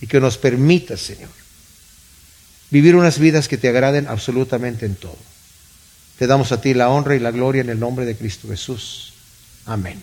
[0.00, 1.30] y que nos permitas, Señor,
[2.72, 5.16] vivir unas vidas que te agraden absolutamente en todo.
[6.18, 9.12] Te damos a ti la honra y la gloria en el nombre de Cristo Jesús.
[9.64, 10.02] Amén.